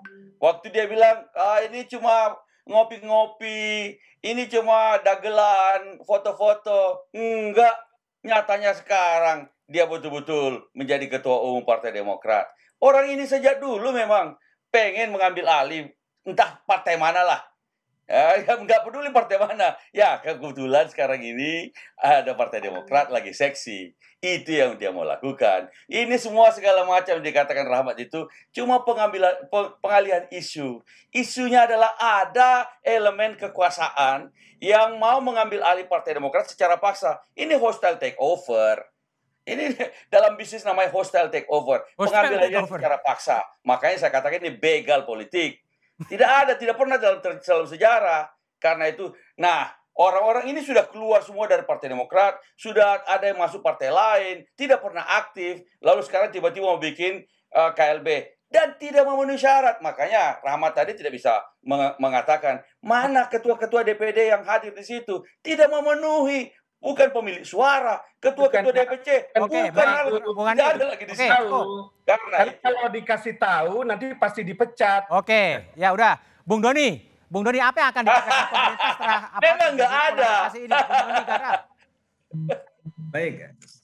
[0.43, 2.35] Waktu dia bilang, ah, ini cuma
[2.67, 7.11] ngopi-ngopi, ini cuma dagelan, foto-foto.
[7.15, 7.75] Enggak,
[8.23, 12.51] nyatanya sekarang dia betul-betul menjadi ketua umum Partai Demokrat.
[12.81, 14.35] Orang ini sejak dulu memang
[14.73, 15.91] pengen mengambil alih
[16.25, 17.41] entah partai mana lah.
[18.11, 19.79] Ya, ya nggak peduli partai mana.
[19.95, 23.95] Ya kebetulan sekarang ini ada Partai Demokrat lagi seksi.
[24.19, 25.71] Itu yang dia mau lakukan.
[25.87, 30.83] Ini semua segala macam yang dikatakan Rahmat itu cuma pengambilan pe- pengalihan isu.
[31.15, 37.23] Isunya adalah ada elemen kekuasaan yang mau mengambil alih Partai Demokrat secara paksa.
[37.39, 38.91] Ini hostile takeover.
[39.47, 39.71] Ini
[40.13, 41.87] dalam bisnis namanya hostile takeover.
[41.95, 42.79] Hostile Pengambilannya takeover.
[42.83, 43.39] secara paksa.
[43.63, 45.63] Makanya saya katakan ini begal politik.
[46.09, 48.31] Tidak ada, tidak pernah dalam, dalam sejarah.
[48.61, 53.61] Karena itu, nah orang-orang ini sudah keluar semua dari Partai Demokrat, sudah ada yang masuk
[53.61, 57.25] partai lain, tidak pernah aktif, lalu sekarang tiba-tiba mau bikin
[57.57, 59.79] uh, KLB dan tidak memenuhi syarat.
[59.79, 65.71] Makanya Rahmat tadi tidak bisa meng- mengatakan mana ketua-ketua DPD yang hadir di situ tidak
[65.71, 66.51] memenuhi
[66.81, 68.89] bukan pemilik suara, ketua-ketua Bukan.
[68.97, 71.29] DPC, Oke, bukan baik, harus Bung tidak ada lagi di situ.
[71.31, 71.61] Tahu.
[72.09, 75.07] Karena kalau dikasih tahu nanti pasti dipecat.
[75.13, 76.17] Oke, ya udah.
[76.43, 80.33] Bung Doni, Bung Doni apa yang akan dikatakan pemerintah setelah apa Memang nggak ada.
[80.57, 80.69] ini?
[80.73, 81.61] Bung Doni.
[83.11, 83.33] Baik,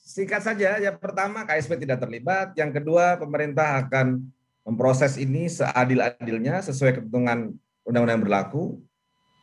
[0.02, 0.80] singkat saja.
[0.80, 2.56] Yang pertama KSP tidak terlibat.
[2.56, 4.24] Yang kedua pemerintah akan
[4.66, 7.54] memproses ini seadil-adilnya sesuai ketentuan
[7.86, 8.82] undang-undang yang berlaku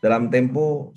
[0.04, 0.92] dalam tempo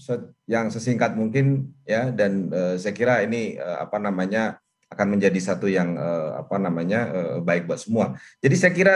[0.50, 4.58] yang sesingkat mungkin ya dan eh, saya kira ini eh, apa namanya
[4.90, 8.18] akan menjadi satu yang eh, apa namanya eh, baik buat semua.
[8.42, 8.94] Jadi saya kira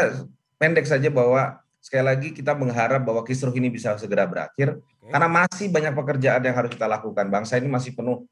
[0.58, 5.72] pendek saja bahwa sekali lagi kita mengharap bahwa kisruh ini bisa segera berakhir karena masih
[5.72, 7.30] banyak pekerjaan yang harus kita lakukan.
[7.30, 8.26] Bangsa ini masih penuh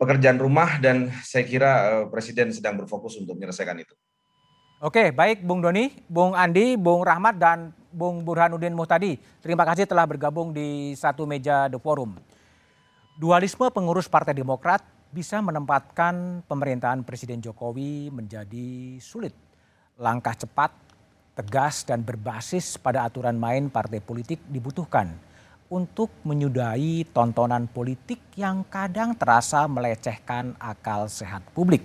[0.00, 3.94] pekerjaan rumah dan saya kira eh, presiden sedang berfokus untuk menyelesaikan itu.
[4.82, 9.20] Oke, baik Bung Doni, Bung Andi, Bung Rahmat, dan Bung Burhanuddin Muhtadi.
[9.44, 12.16] Terima kasih telah bergabung di satu meja The Forum.
[13.20, 14.80] Dualisme pengurus Partai Demokrat
[15.12, 19.36] bisa menempatkan pemerintahan Presiden Jokowi menjadi sulit.
[20.00, 20.72] Langkah cepat,
[21.36, 25.12] tegas, dan berbasis pada aturan main partai politik dibutuhkan
[25.72, 31.80] untuk menyudahi tontonan politik yang kadang terasa melecehkan akal sehat publik.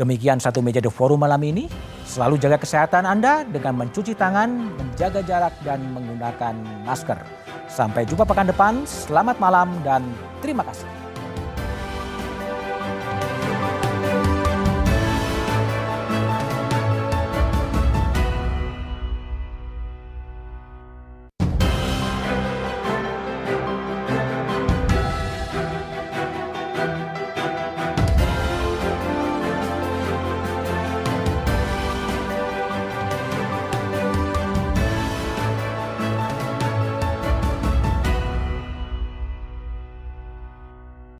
[0.00, 1.68] Demikian satu meja The Forum malam ini.
[2.08, 6.56] Selalu jaga kesehatan Anda dengan mencuci tangan, menjaga jarak, dan menggunakan
[6.88, 7.20] masker.
[7.68, 8.88] Sampai jumpa pekan depan.
[8.88, 10.00] Selamat malam dan
[10.40, 10.99] terima kasih.